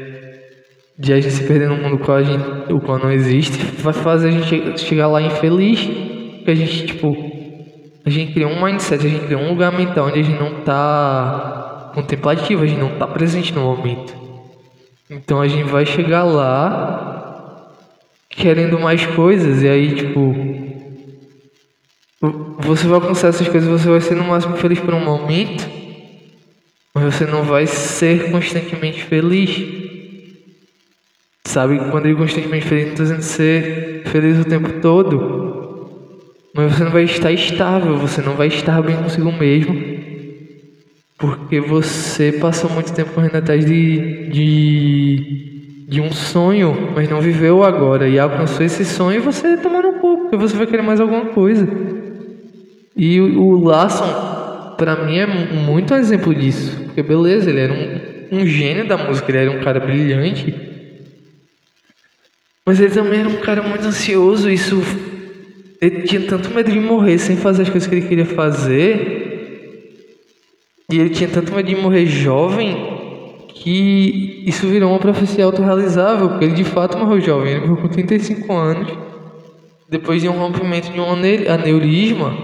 de 0.96 1.12
a 1.12 1.20
gente 1.20 1.32
se 1.32 1.44
perder 1.44 1.68
num 1.68 1.82
mundo 1.82 1.98
qual 1.98 2.18
a 2.18 2.22
gente, 2.22 2.72
o 2.72 2.80
qual 2.80 2.98
não 2.98 3.10
existe, 3.10 3.58
vai 3.82 3.92
fazer 3.92 4.28
a 4.28 4.30
gente 4.30 4.80
chegar 4.80 5.08
lá 5.08 5.20
infeliz. 5.20 5.80
Porque 6.36 6.50
a 6.50 6.54
gente, 6.54 6.86
tipo, 6.86 7.16
a 8.04 8.10
gente 8.10 8.32
cria 8.32 8.46
um 8.46 8.62
mindset, 8.62 9.04
a 9.04 9.08
gente 9.08 9.24
cria 9.24 9.38
um 9.38 9.50
lugar 9.50 9.72
mental 9.72 10.06
onde 10.06 10.20
a 10.20 10.22
gente 10.22 10.38
não 10.38 10.60
tá 10.62 11.71
contemplativo, 11.94 12.62
a 12.62 12.66
gente 12.66 12.80
não 12.80 12.98
tá 12.98 13.06
presente 13.06 13.52
no 13.54 13.62
momento. 13.62 14.14
Então 15.10 15.40
a 15.40 15.48
gente 15.48 15.70
vai 15.70 15.84
chegar 15.84 16.24
lá 16.24 17.74
querendo 18.28 18.78
mais 18.80 19.04
coisas, 19.04 19.62
e 19.62 19.68
aí, 19.68 19.94
tipo, 19.94 20.34
você 22.58 22.86
vai 22.86 22.94
alcançar 22.94 23.28
essas 23.28 23.48
coisas, 23.48 23.68
você 23.68 23.88
vai 23.88 24.00
ser 24.00 24.14
no 24.14 24.24
máximo 24.24 24.56
feliz 24.56 24.80
por 24.80 24.94
um 24.94 25.04
momento, 25.04 25.68
mas 26.94 27.14
você 27.14 27.26
não 27.26 27.42
vai 27.42 27.66
ser 27.66 28.30
constantemente 28.30 29.02
feliz. 29.04 29.82
Sabe, 31.44 31.78
quando 31.90 32.06
ele 32.06 32.14
constantemente 32.14 32.66
feliz, 32.66 32.84
não 32.84 32.92
estou 32.92 33.04
dizendo 33.04 33.22
ser 33.22 34.02
feliz 34.06 34.38
o 34.38 34.44
tempo 34.44 34.80
todo. 34.80 35.42
Mas 36.54 36.72
você 36.72 36.84
não 36.84 36.90
vai 36.90 37.04
estar 37.04 37.32
estável, 37.32 37.96
você 37.96 38.22
não 38.22 38.34
vai 38.34 38.46
estar 38.46 38.80
bem 38.82 38.96
consigo 38.96 39.32
mesmo. 39.32 39.91
Porque 41.22 41.60
você 41.60 42.32
passou 42.32 42.68
muito 42.68 42.92
tempo 42.92 43.12
correndo 43.12 43.36
atrás 43.36 43.64
de, 43.64 44.26
de, 44.28 45.86
de 45.86 46.00
um 46.00 46.10
sonho, 46.10 46.90
mas 46.96 47.08
não 47.08 47.20
viveu 47.20 47.62
agora. 47.62 48.08
E 48.08 48.18
alcançou 48.18 48.66
esse 48.66 48.84
sonho 48.84 49.18
e 49.18 49.20
você 49.20 49.56
tomando 49.56 49.86
um 49.86 50.00
pouco, 50.00 50.22
porque 50.22 50.36
você 50.36 50.56
vai 50.56 50.66
querer 50.66 50.82
mais 50.82 51.00
alguma 51.00 51.26
coisa. 51.26 51.68
E 52.96 53.20
o, 53.20 53.40
o 53.40 53.64
Larson, 53.64 54.74
para 54.76 55.06
mim, 55.06 55.16
é 55.16 55.26
muito 55.28 55.94
um 55.94 55.96
exemplo 55.96 56.34
disso. 56.34 56.76
Porque 56.86 57.04
beleza, 57.04 57.50
ele 57.50 57.60
era 57.60 57.72
um, 57.72 58.38
um 58.40 58.44
gênio 58.44 58.88
da 58.88 58.96
música, 58.96 59.30
ele 59.30 59.38
era 59.38 59.50
um 59.52 59.62
cara 59.62 59.78
brilhante. 59.78 60.52
Mas 62.66 62.80
ele 62.80 62.90
também 62.90 63.20
era 63.20 63.28
um 63.28 63.40
cara 63.40 63.62
muito 63.62 63.86
ansioso, 63.86 64.50
isso 64.50 64.82
ele 65.80 66.02
tinha 66.02 66.22
tanto 66.22 66.50
medo 66.50 66.68
de 66.68 66.80
morrer 66.80 67.18
sem 67.18 67.36
fazer 67.36 67.62
as 67.62 67.68
coisas 67.68 67.88
que 67.88 67.94
ele 67.94 68.08
queria 68.08 68.26
fazer. 68.26 69.21
E 70.92 71.00
ele 71.00 71.08
tinha 71.08 71.30
tanto 71.30 71.54
medo 71.54 71.66
de 71.66 71.74
morrer 71.74 72.04
jovem 72.04 72.76
que 73.48 74.44
isso 74.46 74.66
virou 74.66 74.90
uma 74.90 74.98
profecia 74.98 75.46
autorrealizável, 75.46 76.28
porque 76.28 76.44
ele 76.44 76.54
de 76.54 76.64
fato 76.64 76.98
morreu 76.98 77.18
jovem, 77.18 77.52
ele 77.52 77.60
morreu 77.60 77.78
com 77.78 77.88
35 77.88 78.52
anos, 78.52 78.92
depois 79.88 80.20
de 80.20 80.28
um 80.28 80.32
rompimento 80.32 80.92
de 80.92 81.00
um 81.00 81.10
aneurisma, 81.10 82.36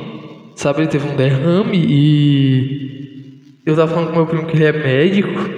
sabe, 0.56 0.80
ele 0.80 0.88
teve 0.88 1.06
um 1.06 1.14
derrame 1.14 1.76
e 1.76 3.42
eu 3.66 3.76
tava 3.76 3.92
falando 3.92 4.08
com 4.08 4.16
meu 4.16 4.26
primo 4.26 4.46
que 4.46 4.56
ele 4.56 4.64
é 4.64 4.72
médico 4.72 5.50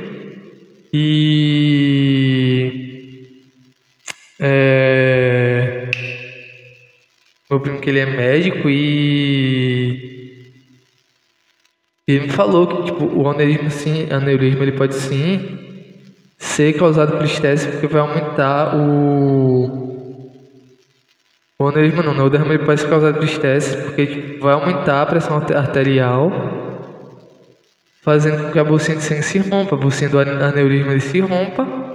e 0.92 1.60
é... 4.40 5.90
Meu 7.48 7.60
primo 7.60 7.78
que 7.78 7.88
ele 7.88 8.00
é 8.00 8.06
médico 8.06 8.68
e 8.68 10.09
ele 12.10 12.26
me 12.26 12.32
falou 12.32 12.66
que 12.66 12.82
tipo, 12.84 13.04
o 13.04 13.28
aneurisma, 13.28 13.70
sim, 13.70 14.06
aneurisma 14.10 14.62
ele 14.62 14.72
pode 14.72 14.94
sim 14.94 15.58
ser 16.38 16.72
causado 16.74 17.16
por 17.16 17.24
estresse 17.24 17.68
porque 17.68 17.86
vai 17.86 18.00
aumentar 18.00 18.76
o 18.76 19.88
o 21.58 21.68
aneurisma 21.68 22.02
não, 22.02 22.24
o 22.24 22.30
derrame 22.30 22.58
pode 22.58 22.80
ser 22.80 22.88
causado 22.88 23.16
por 23.16 23.24
estresse 23.24 23.76
porque 23.76 24.06
tipo, 24.06 24.44
vai 24.44 24.54
aumentar 24.54 25.02
a 25.02 25.06
pressão 25.06 25.36
arterial 25.36 26.30
fazendo 28.02 28.44
com 28.44 28.52
que 28.52 28.58
a 28.58 28.64
bolsinha 28.64 28.96
de 28.96 29.02
sangue 29.02 29.22
se 29.22 29.38
rompa, 29.38 29.74
a 29.74 29.78
bolsinha 29.78 30.08
do 30.08 30.18
aneurisma 30.18 30.98
se 31.00 31.20
rompa 31.20 31.90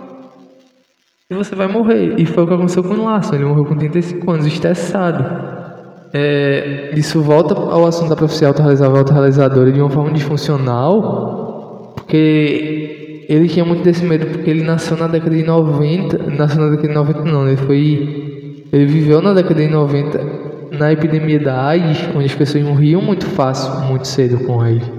e 1.30 1.34
você 1.34 1.56
vai 1.56 1.68
morrer. 1.68 2.20
E 2.20 2.26
foi 2.26 2.44
o 2.44 2.48
que 2.48 2.54
aconteceu 2.54 2.84
com 2.84 2.94
o 2.94 3.04
Larson. 3.04 3.36
Ele 3.36 3.46
morreu 3.46 3.66
com 3.66 3.76
35 3.76 4.32
anos, 4.32 4.46
estressado. 4.46 5.65
É, 6.14 6.92
isso 6.96 7.22
volta 7.22 7.54
ao 7.54 7.86
assunto 7.86 8.10
da 8.10 8.16
profecia 8.16 8.48
autorrealizável 8.48 8.98
autorrealizadora 8.98 9.72
de 9.72 9.82
uma 9.82 9.90
forma 9.90 10.12
disfuncional, 10.12 11.94
porque 11.96 13.26
ele 13.28 13.48
tinha 13.48 13.66
muito 13.66 13.84
desse 13.84 14.04
medo, 14.04 14.26
porque 14.28 14.50
ele 14.50 14.64
nasceu 14.64 14.96
na 14.98 15.08
década 15.08 15.36
de 15.36 15.44
90. 15.44 16.32
Nasceu 16.32 16.62
na 16.62 16.70
década 16.70 16.88
de 16.88 16.94
90, 16.94 17.22
não, 17.24 17.48
ele 17.48 17.58
foi. 17.58 18.66
Ele 18.72 18.86
viveu 18.86 19.22
na 19.22 19.34
década 19.34 19.62
de 19.62 19.68
90 19.68 20.46
na 20.72 20.92
epidemia 20.92 21.40
da 21.40 21.68
AIDS, 21.68 22.10
onde 22.16 22.26
as 22.26 22.36
pessoas 22.36 22.64
morriam 22.64 23.02
muito 23.02 23.26
fácil, 23.26 23.72
muito 23.88 24.08
cedo 24.08 24.40
com 24.46 24.62
AIDS. 24.62 24.90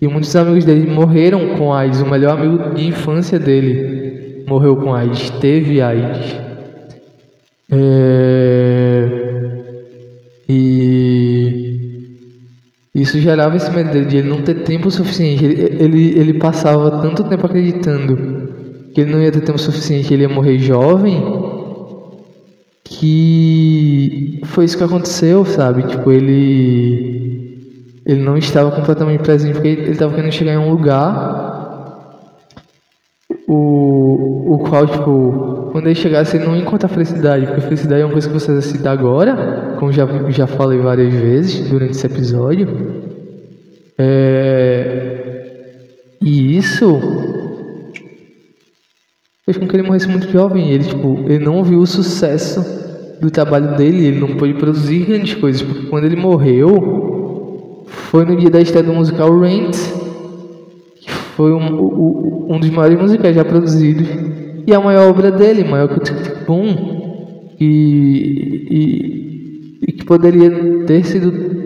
E 0.00 0.06
muitos 0.06 0.34
amigos 0.36 0.64
dele 0.64 0.90
morreram 0.90 1.56
com 1.56 1.72
AIDS. 1.72 2.00
O 2.00 2.06
melhor 2.06 2.38
amigo 2.38 2.74
de 2.74 2.86
infância 2.86 3.38
dele 3.38 4.44
morreu 4.46 4.76
com 4.76 4.94
AIDS, 4.94 5.30
teve 5.40 5.80
AIDS. 5.80 6.36
É, 7.70 8.95
e, 10.48 11.78
Isso 12.94 13.18
gerava 13.20 13.56
esse 13.56 13.70
medo 13.70 13.90
dele 13.90 14.06
de 14.06 14.16
ele 14.18 14.28
não 14.28 14.42
ter 14.42 14.62
tempo 14.62 14.90
suficiente. 14.90 15.44
Ele, 15.44 15.82
ele, 15.82 16.18
ele 16.18 16.34
passava 16.34 17.02
tanto 17.02 17.24
tempo 17.24 17.46
acreditando 17.46 18.46
que 18.94 19.00
ele 19.02 19.12
não 19.12 19.22
ia 19.22 19.30
ter 19.30 19.42
tempo 19.42 19.58
suficiente, 19.58 20.12
ele 20.14 20.22
ia 20.22 20.28
morrer 20.28 20.58
jovem, 20.58 21.22
que 22.84 24.40
foi 24.44 24.64
isso 24.64 24.78
que 24.78 24.84
aconteceu, 24.84 25.44
sabe? 25.44 25.82
Tipo, 25.82 26.10
ele 26.10 27.16
ele 28.06 28.22
não 28.22 28.38
estava 28.38 28.70
completamente 28.70 29.22
presente 29.22 29.54
porque 29.54 29.68
ele 29.68 29.90
estava 29.90 30.14
querendo 30.14 30.32
chegar 30.32 30.54
em 30.54 30.58
um 30.58 30.70
lugar 30.70 31.55
o, 33.48 34.54
o 34.54 34.58
qual, 34.58 34.86
tipo, 34.86 35.70
quando 35.72 35.86
ele 35.86 35.94
chegasse, 35.94 36.36
ele 36.36 36.46
não 36.46 36.56
ia 36.56 36.62
encontrar 36.62 36.88
felicidade, 36.88 37.46
porque 37.46 37.60
felicidade 37.60 38.02
é 38.02 38.04
uma 38.04 38.12
coisa 38.12 38.28
que 38.28 38.34
você 38.34 38.52
decide 38.52 38.86
agora, 38.88 39.76
como 39.78 39.92
já, 39.92 40.06
já 40.30 40.46
falei 40.46 40.78
várias 40.78 41.12
vezes 41.12 41.68
durante 41.68 41.92
esse 41.92 42.06
episódio. 42.06 42.68
É... 43.98 45.16
E 46.20 46.56
isso 46.56 47.00
fez 49.44 49.56
com 49.56 49.68
que 49.68 49.76
ele 49.76 49.84
morresse 49.84 50.08
muito 50.08 50.28
jovem. 50.30 50.70
Ele, 50.70 50.84
tipo, 50.84 51.24
ele 51.26 51.44
não 51.44 51.62
viu 51.62 51.80
o 51.80 51.86
sucesso 51.86 52.64
do 53.20 53.30
trabalho 53.30 53.76
dele, 53.76 54.06
ele 54.06 54.20
não 54.20 54.36
pôde 54.36 54.54
produzir 54.54 55.04
grandes 55.04 55.34
coisas, 55.34 55.62
porque 55.62 55.86
quando 55.86 56.04
ele 56.04 56.16
morreu, 56.16 57.84
foi 57.86 58.24
no 58.24 58.36
dia 58.36 58.50
da 58.50 58.60
estreia 58.60 58.84
do 58.84 58.92
musical 58.92 59.38
Rent, 59.38 59.76
foi 61.36 61.52
um, 61.52 61.58
um, 61.58 62.46
um 62.54 62.60
dos 62.60 62.70
maiores 62.70 62.98
musicais 63.00 63.36
já 63.36 63.44
produzidos, 63.44 64.08
e 64.66 64.74
a 64.74 64.80
maior 64.80 65.10
obra 65.10 65.30
dele, 65.30 65.62
maior 65.62 65.88
que 65.88 65.98
o 65.98 66.02
Tic 66.02 66.44
Boom, 66.46 67.54
e, 67.60 68.66
e, 68.70 69.78
e, 69.88 69.92
que 69.92 70.04
poderia 70.04 70.50
ter 70.86 71.04
sido. 71.04 71.56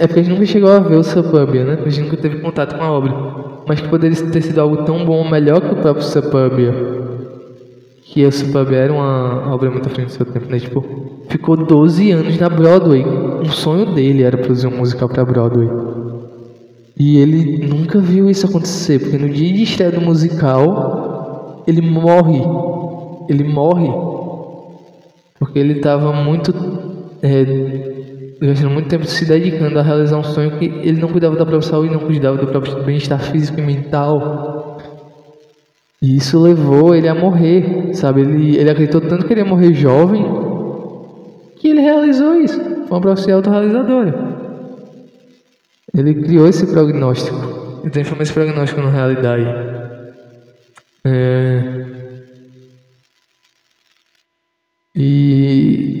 É 0.00 0.06
porque 0.06 0.20
a 0.20 0.22
gente 0.22 0.32
nunca 0.32 0.46
chegou 0.46 0.70
a 0.70 0.78
ver 0.78 0.96
o 0.96 1.02
Suburbia, 1.02 1.64
né? 1.64 1.78
A 1.84 1.88
gente 1.88 2.04
nunca 2.04 2.16
teve 2.16 2.38
contato 2.38 2.76
com 2.76 2.82
a 2.82 2.90
obra 2.92 3.46
mas 3.66 3.80
que 3.80 3.88
poderia 3.88 4.16
ter 4.30 4.42
sido 4.42 4.60
algo 4.60 4.84
tão 4.84 5.04
bom 5.04 5.28
melhor 5.28 5.60
que 5.60 5.74
o 5.74 5.76
próprio 5.76 6.04
Suburbia. 6.04 6.72
Que 8.04 8.24
o 8.24 8.32
Suburbia 8.32 8.78
era 8.78 8.92
uma 8.92 9.52
obra 9.52 9.70
muito 9.70 9.88
à 9.88 9.90
frente 9.90 10.08
do 10.08 10.12
seu 10.12 10.24
tempo, 10.24 10.50
né? 10.50 10.60
Tipo, 10.60 10.84
ficou 11.28 11.56
12 11.56 12.12
anos 12.12 12.38
na 12.38 12.48
Broadway. 12.48 13.04
Um 13.04 13.50
sonho 13.50 13.86
dele 13.86 14.22
era 14.22 14.36
produzir 14.36 14.68
um 14.68 14.76
musical 14.76 15.08
para 15.08 15.24
Broadway. 15.24 15.68
E 16.98 17.18
ele 17.18 17.66
nunca 17.66 18.00
viu 18.00 18.30
isso 18.30 18.46
acontecer, 18.46 18.98
porque 18.98 19.18
no 19.18 19.28
dia 19.28 19.52
de 19.52 19.62
estreia 19.62 19.92
do 19.92 20.00
musical, 20.00 21.62
ele 21.66 21.82
morre. 21.82 22.40
Ele 23.28 23.44
morre. 23.44 23.88
Porque 25.38 25.58
ele 25.58 25.74
estava 25.74 26.12
muito 26.12 26.54
é, 27.22 27.96
gastando 28.40 28.70
muito 28.70 28.88
tempo 28.88 29.04
se 29.04 29.24
dedicando 29.24 29.78
a 29.78 29.82
realizar 29.82 30.18
um 30.18 30.24
sonho 30.24 30.58
que 30.58 30.66
ele 30.66 31.00
não 31.00 31.08
cuidava 31.08 31.36
da 31.36 31.44
própria 31.44 31.68
saúde, 31.68 31.92
não 31.92 32.00
cuidava 32.00 32.36
do 32.36 32.46
próprio 32.46 32.82
bem-estar 32.82 33.20
físico 33.20 33.60
e 33.60 33.62
mental. 33.62 34.78
E 36.00 36.16
isso 36.16 36.40
levou 36.40 36.94
ele 36.94 37.08
a 37.08 37.14
morrer, 37.14 37.94
sabe? 37.94 38.20
Ele, 38.20 38.56
ele 38.56 38.70
acreditou 38.70 39.00
tanto 39.00 39.26
que 39.26 39.32
ele 39.32 39.40
ia 39.40 39.46
morrer 39.46 39.72
jovem 39.72 40.24
que 41.56 41.68
ele 41.68 41.80
realizou 41.80 42.34
isso. 42.36 42.60
Foi 42.60 42.98
uma 42.98 43.00
profecia 43.00 43.34
autorrealizadora. 43.34 44.35
Ele 45.96 46.14
criou 46.14 46.46
esse 46.46 46.66
prognóstico 46.66 47.82
e 47.84 47.90
transformou 47.90 48.22
esse 48.22 48.32
prognóstico 48.32 48.80
na 48.82 48.90
realidade. 48.90 49.46
É... 51.04 51.86
E 54.94 55.96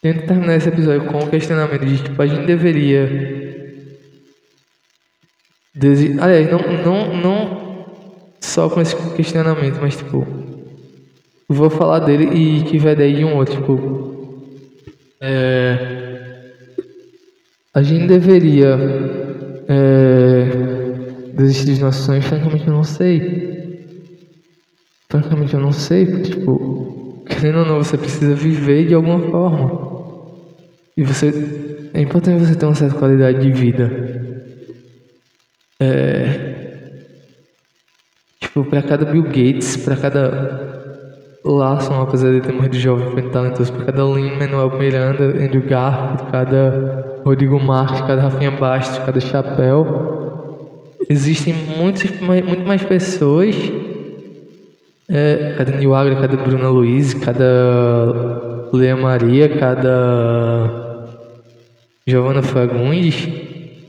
Tento 0.00 0.26
terminar 0.26 0.54
esse 0.54 0.68
episódio 0.68 1.06
com 1.06 1.18
o 1.18 1.28
questionamento 1.28 1.84
de 1.84 2.02
tipo, 2.02 2.22
a 2.22 2.26
gente 2.26 2.46
deveria. 2.46 3.08
Desi... 5.74 6.16
Aliás, 6.20 6.48
não, 6.50 6.60
não, 6.84 7.16
não 7.16 7.86
só 8.40 8.70
com 8.70 8.80
esse 8.80 8.94
questionamento, 9.16 9.78
mas 9.80 9.96
tipo. 9.96 10.24
Vou 11.48 11.68
falar 11.68 12.00
dele 12.00 12.26
e 12.32 12.62
tiver 12.64 12.94
daí 12.94 13.16
de 13.16 13.24
um 13.24 13.36
outro, 13.36 13.56
tipo. 13.56 14.46
É... 15.20 16.17
A 17.78 17.82
gente 17.82 18.08
deveria. 18.08 18.76
É... 19.68 20.44
Desistir 21.32 21.66
dos 21.66 21.78
nossos 21.78 22.04
sonhos, 22.04 22.24
francamente 22.24 22.66
eu 22.66 22.72
não 22.72 22.82
sei. 22.82 24.02
Francamente 25.08 25.54
eu 25.54 25.60
não 25.60 25.70
sei, 25.70 26.04
porque 26.04 26.30
tipo. 26.30 27.22
Querendo 27.28 27.60
ou 27.60 27.66
não, 27.66 27.76
você 27.76 27.96
precisa 27.96 28.34
viver 28.34 28.88
de 28.88 28.94
alguma 28.94 29.20
forma. 29.30 29.70
E 30.96 31.04
você. 31.04 31.90
É 31.94 32.00
importante 32.00 32.44
você 32.44 32.56
ter 32.56 32.66
uma 32.66 32.74
certa 32.74 32.98
qualidade 32.98 33.38
de 33.40 33.52
vida. 33.52 33.88
É, 35.78 37.04
tipo, 38.40 38.64
para 38.64 38.82
cada 38.82 39.04
Bill 39.04 39.22
Gates, 39.22 39.76
para 39.76 39.96
cada 39.96 40.77
Larson, 41.52 42.02
apesar 42.02 42.32
de 42.32 42.40
ter 42.40 42.52
morrido 42.52 42.76
jovem, 42.76 43.10
foi 43.10 43.22
talentoso, 43.22 43.72
para 43.72 43.86
cada 43.86 44.04
Lin-Manuel 44.04 44.78
Miranda, 44.78 45.24
Andrew 45.24 45.62
Garfield, 45.62 46.30
cada 46.30 47.20
Rodrigo 47.24 47.58
Marques, 47.60 48.00
cada 48.02 48.22
Rafinha 48.22 48.50
Bastos, 48.50 48.98
cada 48.98 49.20
Chapéu, 49.20 50.96
existem 51.08 51.54
muitos, 51.76 52.04
muito 52.20 52.66
mais 52.66 52.82
pessoas, 52.82 53.54
é, 55.08 55.54
cada 55.56 55.72
New 55.72 55.94
Agra, 55.94 56.16
cada 56.16 56.36
Bruna 56.36 56.68
Luiz, 56.68 57.14
cada 57.14 58.68
Lea 58.72 58.96
Maria, 58.96 59.48
cada 59.48 61.06
Giovanna 62.06 62.42
Fagundes, 62.42 63.28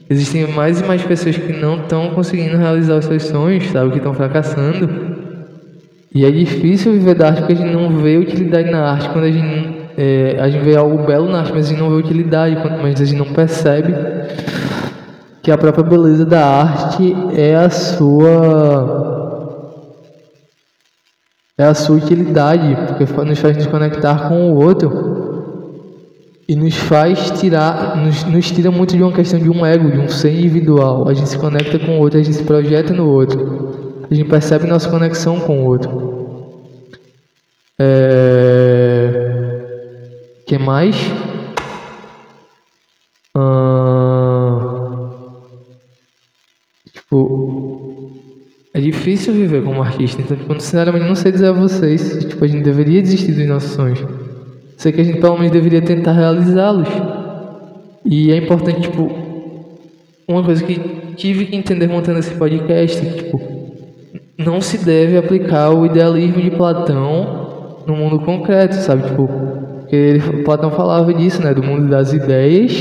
existem 0.09 0.47
mais 0.47 0.81
e 0.81 0.85
mais 0.85 1.03
pessoas 1.03 1.37
que 1.37 1.53
não 1.53 1.77
estão 1.77 2.11
conseguindo 2.11 2.57
realizar 2.57 2.97
os 2.97 3.05
seus 3.05 3.23
sonhos, 3.23 3.65
sabe? 3.67 3.91
Que 3.91 3.97
estão 3.97 4.13
fracassando. 4.13 5.08
E 6.13 6.25
é 6.25 6.31
difícil 6.31 6.93
viver 6.93 7.15
da 7.15 7.27
arte 7.27 7.39
porque 7.39 7.53
a 7.53 7.55
gente 7.55 7.71
não 7.71 7.97
vê 7.97 8.17
utilidade 8.17 8.69
na 8.71 8.91
arte. 8.91 9.09
Quando 9.09 9.25
a 9.25 9.31
gente, 9.31 9.77
é, 9.97 10.37
a 10.39 10.49
gente 10.49 10.63
vê 10.63 10.75
algo 10.75 11.05
belo 11.05 11.29
na 11.29 11.39
arte, 11.39 11.51
mas 11.53 11.67
a 11.67 11.69
gente 11.69 11.79
não 11.79 11.89
vê 11.89 11.95
utilidade. 11.95 12.55
Mais 12.81 12.99
a 12.99 13.05
gente 13.05 13.17
não 13.17 13.33
percebe 13.33 13.93
que 15.41 15.51
a 15.51 15.57
própria 15.57 15.83
beleza 15.83 16.25
da 16.25 16.43
arte 16.43 17.15
é 17.35 17.55
a 17.55 17.69
sua 17.69 19.07
é 21.57 21.63
a 21.65 21.73
sua 21.73 21.97
utilidade, 21.97 22.75
porque 22.87 23.03
nos 23.23 23.39
faz 23.39 23.57
nos 23.57 23.67
conectar 23.67 24.29
com 24.29 24.51
o 24.51 24.55
outro 24.55 25.19
e 26.47 26.55
nos 26.55 26.75
faz 26.75 27.31
tirar, 27.31 27.97
nos, 27.97 28.23
nos 28.23 28.49
tira 28.49 28.71
muito 28.71 28.95
de 28.95 29.03
uma 29.03 29.11
questão 29.11 29.37
de 29.37 29.49
um 29.49 29.65
ego, 29.65 29.91
de 29.91 29.99
um 29.99 30.07
ser 30.07 30.31
individual. 30.31 31.07
A 31.07 31.13
gente 31.13 31.29
se 31.29 31.37
conecta 31.37 31.77
com 31.77 31.97
o 31.97 31.99
outro, 31.99 32.17
a 32.17 32.23
gente 32.23 32.37
se 32.37 32.43
projeta 32.43 32.93
no 32.93 33.07
outro. 33.07 33.68
A 34.09 34.15
gente 34.15 34.27
percebe 34.27 34.65
nossa 34.65 34.89
conexão 34.89 35.39
com 35.39 35.59
o 35.59 35.65
outro. 35.65 36.63
É... 37.77 39.19
que 40.47 40.57
mais? 40.57 40.95
Ah... 43.35 44.29
Tipo, 46.91 48.11
é 48.73 48.79
difícil 48.79 49.33
viver 49.33 49.63
como 49.63 49.81
artista. 49.81 50.21
Então, 50.21 50.37
tipo, 50.37 50.59
sinceramente, 50.59 51.05
não 51.05 51.15
sei 51.15 51.31
dizer 51.31 51.47
a 51.47 51.51
vocês. 51.51 52.25
Tipo, 52.25 52.45
a 52.45 52.47
gente 52.47 52.63
deveria 52.63 53.01
desistir 53.01 53.33
dos 53.33 53.47
nossos 53.47 53.71
sonhos. 53.71 53.99
Sei 54.77 54.91
que 54.91 55.01
a 55.01 55.03
gente 55.03 55.19
pelo 55.19 55.37
menos 55.37 55.51
deveria 55.51 55.81
tentar 55.81 56.13
realizá-los. 56.13 56.87
E 58.05 58.31
é 58.31 58.37
importante, 58.37 58.81
tipo, 58.81 59.11
uma 60.27 60.43
coisa 60.43 60.63
que 60.63 60.79
tive 61.15 61.45
que 61.47 61.55
entender 61.55 61.87
montando 61.87 62.19
esse 62.19 62.33
podcast, 62.35 63.01
tipo, 63.01 63.48
não 64.39 64.61
se 64.61 64.77
deve 64.77 65.17
aplicar 65.17 65.69
o 65.71 65.85
idealismo 65.85 66.41
de 66.41 66.51
Platão 66.51 67.81
no 67.85 67.93
mundo 67.93 68.19
concreto, 68.19 68.75
sabe? 68.75 69.03
Tipo, 69.03 69.27
porque 69.79 69.95
ele, 69.95 70.43
Platão 70.43 70.71
falava 70.71 71.13
disso, 71.13 71.43
né? 71.43 71.53
Do 71.53 71.61
mundo 71.61 71.89
das 71.89 72.13
ideias 72.13 72.71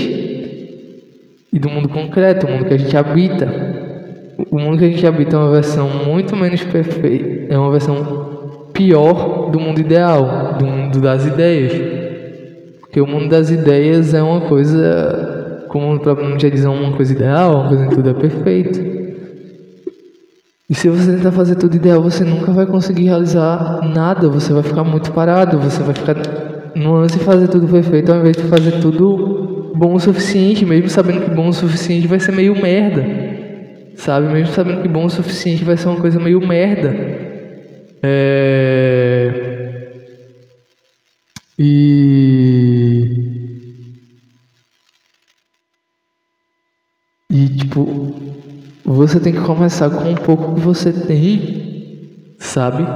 e 1.52 1.59
do 1.59 1.68
mundo 1.68 1.88
concreto, 1.88 2.46
o 2.46 2.50
mundo 2.50 2.64
que 2.66 2.74
a 2.74 2.78
gente 2.78 2.96
habita. 2.96 3.48
O 4.52 4.59
mundo 4.59 4.78
que 4.78 4.84
a 4.84 4.88
gente 4.88 5.04
habita 5.04 5.34
é 5.34 5.38
uma 5.40 5.50
versão 5.50 5.88
muito 6.06 6.36
menos 6.36 6.62
perfeita, 6.62 7.52
é 7.52 7.59
uma 7.59 7.72
versão 7.72 8.68
pior 8.72 9.50
do 9.50 9.59
mundo 9.59 9.80
ideal, 9.80 10.54
do 10.56 10.64
mundo 10.64 11.00
das 11.00 11.26
ideias. 11.26 11.72
Porque 12.80 13.00
o 13.00 13.06
mundo 13.06 13.28
das 13.28 13.50
ideias 13.50 14.14
é 14.14 14.22
uma 14.22 14.42
coisa, 14.42 15.64
como 15.68 15.92
o 15.92 15.98
próprio 15.98 16.28
nome 16.28 16.40
já 16.40 16.48
diz, 16.48 16.64
é 16.64 16.68
uma 16.68 16.92
coisa 16.92 17.12
ideal, 17.12 17.54
uma 17.56 17.68
coisa 17.68 17.84
em 17.84 17.88
tudo 17.88 18.11
é 18.11 18.14
perfeito. 18.14 18.97
E 20.71 20.75
se 20.75 20.89
você 20.89 21.16
tentar 21.16 21.33
fazer 21.33 21.55
tudo 21.55 21.77
ideal, 21.77 22.03
você 22.03 22.25
nunca 22.25 22.53
vai 22.53 22.66
conseguir 22.66 23.05
realizar 23.05 23.81
nada, 23.95 24.29
você 24.29 24.53
vai 24.53 24.62
ficar 24.62 24.85
muito 24.85 25.11
parado, 25.12 25.59
você 25.59 25.83
vai 25.83 25.95
ficar 25.95 26.14
no 26.77 26.93
lance 26.95 27.19
de 27.19 27.25
fazer 27.25 27.49
tudo 27.49 27.66
perfeito 27.66 28.12
ao 28.12 28.19
invés 28.19 28.37
de 28.37 28.43
fazer 28.45 28.73
tudo 28.81 29.73
bom 29.75 29.95
o 29.95 30.01
suficiente, 30.01 30.66
mesmo 30.66 30.91
sabendo 30.91 31.23
que 31.23 31.31
bom 31.31 31.49
o 31.49 31.53
suficiente 31.55 32.07
vai 32.07 32.21
ser 32.21 32.33
meio 32.33 32.55
merda. 32.61 33.03
Sabe? 33.97 34.29
Mesmo 34.29 34.53
sabendo 34.55 34.83
que 34.83 34.89
bom 34.89 35.07
o 35.07 35.11
suficiente 35.11 35.64
vai 35.64 35.77
ser 35.77 35.89
uma 35.89 36.01
coisa 36.01 36.21
meio 36.21 36.47
merda. 36.47 36.95
É... 38.03 39.59
E 41.59 42.39
E 47.31 47.47
tipo, 47.49 48.18
você 48.95 49.20
tem 49.20 49.34
que 49.34 49.41
começar 49.41 49.91
com 49.91 50.09
um 50.09 50.14
pouco 50.14 50.55
que 50.55 50.61
você 50.61 50.91
tem, 50.93 52.34
sabe? 52.39 52.86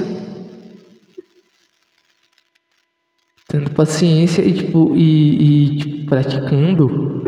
Tendo 3.49 3.71
paciência 3.73 4.41
e 4.41 4.55
tipo, 4.55 4.97
e, 4.97 5.75
e 5.75 5.77
tipo, 5.77 6.07
praticando 6.07 7.23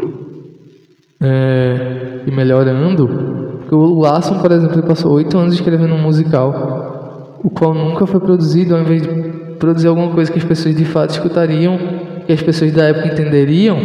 é, 1.20 2.24
e 2.26 2.30
melhorando. 2.30 3.58
Porque 3.58 3.74
o 3.74 4.00
Larson, 4.00 4.40
por 4.40 4.52
exemplo, 4.52 4.82
passou 4.84 5.12
oito 5.12 5.36
anos 5.36 5.52
escrevendo 5.52 5.94
um 5.94 6.02
musical, 6.02 7.38
o 7.44 7.50
qual 7.50 7.74
nunca 7.74 8.06
foi 8.06 8.20
produzido, 8.20 8.74
ao 8.74 8.80
invés 8.80 9.02
de 9.02 9.47
produzir 9.58 9.88
alguma 9.88 10.10
coisa 10.10 10.30
que 10.30 10.38
as 10.38 10.44
pessoas 10.44 10.74
de 10.74 10.84
fato 10.84 11.10
escutariam, 11.10 11.78
que 12.26 12.32
as 12.32 12.42
pessoas 12.42 12.72
da 12.72 12.84
época 12.84 13.08
entenderiam. 13.08 13.78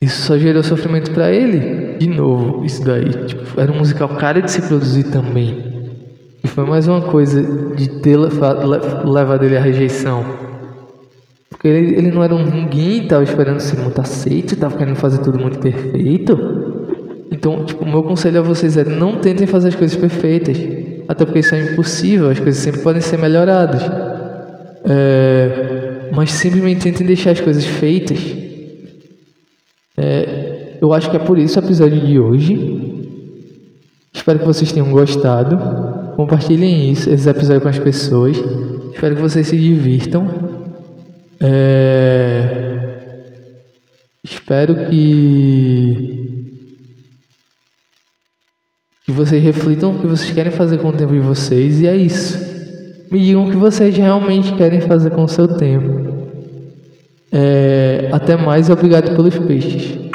Isso 0.00 0.22
só 0.22 0.36
gerou 0.36 0.62
sofrimento 0.62 1.12
para 1.12 1.30
ele. 1.30 1.96
De 1.98 2.08
novo, 2.08 2.64
isso 2.64 2.84
daí. 2.84 3.08
Tipo, 3.26 3.60
era 3.60 3.70
um 3.70 3.78
musical 3.78 4.08
caro 4.10 4.42
de 4.42 4.50
se 4.50 4.62
produzir 4.62 5.04
também. 5.04 5.72
E 6.42 6.48
foi 6.48 6.64
mais 6.64 6.88
uma 6.88 7.02
coisa 7.02 7.40
de 7.76 8.00
ter 8.00 8.16
levado 8.16 9.44
ele 9.44 9.56
à 9.56 9.60
rejeição. 9.60 10.24
Porque 11.48 11.68
ele, 11.68 11.94
ele 11.94 12.10
não 12.10 12.24
era 12.24 12.34
um 12.34 12.44
ninguém, 12.44 13.04
estava 13.04 13.22
esperando 13.22 13.60
ser 13.60 13.78
muito 13.78 14.00
aceito, 14.00 14.54
estava 14.54 14.76
querendo 14.76 14.96
fazer 14.96 15.18
tudo 15.18 15.38
muito 15.38 15.60
perfeito. 15.60 16.36
Então, 17.30 17.64
tipo, 17.64 17.84
o 17.84 17.88
meu 17.88 18.02
conselho 18.02 18.40
a 18.40 18.42
vocês 18.42 18.76
é 18.76 18.84
não 18.84 19.16
tentem 19.18 19.46
fazer 19.46 19.68
as 19.68 19.76
coisas 19.76 19.96
perfeitas. 19.96 20.58
Até 21.12 21.26
porque 21.26 21.40
isso 21.40 21.54
é 21.54 21.60
impossível, 21.60 22.30
as 22.30 22.40
coisas 22.40 22.62
sempre 22.62 22.80
podem 22.80 23.02
ser 23.02 23.18
melhoradas. 23.18 23.82
É, 24.82 26.08
mas 26.10 26.32
simplesmente 26.32 26.80
tentem 26.80 27.06
deixar 27.06 27.32
as 27.32 27.40
coisas 27.40 27.66
feitas. 27.66 28.18
É, 29.94 30.78
eu 30.80 30.90
acho 30.94 31.10
que 31.10 31.16
é 31.16 31.18
por 31.18 31.38
isso 31.38 31.60
o 31.60 31.62
episódio 31.62 32.00
de 32.00 32.18
hoje. 32.18 33.12
Espero 34.10 34.38
que 34.38 34.46
vocês 34.46 34.72
tenham 34.72 34.90
gostado. 34.90 35.58
Compartilhem 36.16 36.90
isso, 36.90 37.10
esse 37.10 37.28
episódio 37.28 37.60
com 37.60 37.68
as 37.68 37.78
pessoas. 37.78 38.38
Espero 38.94 39.14
que 39.14 39.20
vocês 39.20 39.46
se 39.46 39.56
divirtam. 39.58 40.26
É... 41.38 42.72
Espero 44.24 44.86
que... 44.86 46.21
que 49.12 49.18
vocês 49.18 49.42
reflitam 49.42 49.94
o 49.94 49.98
que 49.98 50.06
vocês 50.06 50.30
querem 50.30 50.50
fazer 50.50 50.78
com 50.78 50.88
o 50.88 50.92
tempo 50.92 51.12
de 51.12 51.20
vocês 51.20 51.80
e 51.80 51.86
é 51.86 51.94
isso. 51.94 52.38
Me 53.10 53.20
digam 53.20 53.46
o 53.46 53.50
que 53.50 53.56
vocês 53.56 53.94
realmente 53.94 54.52
querem 54.54 54.80
fazer 54.80 55.10
com 55.10 55.24
o 55.24 55.28
seu 55.28 55.46
tempo. 55.46 56.12
É... 57.30 58.08
Até 58.10 58.36
mais 58.36 58.68
e 58.68 58.72
obrigado 58.72 59.14
pelos 59.14 59.38
peixes. 59.38 60.11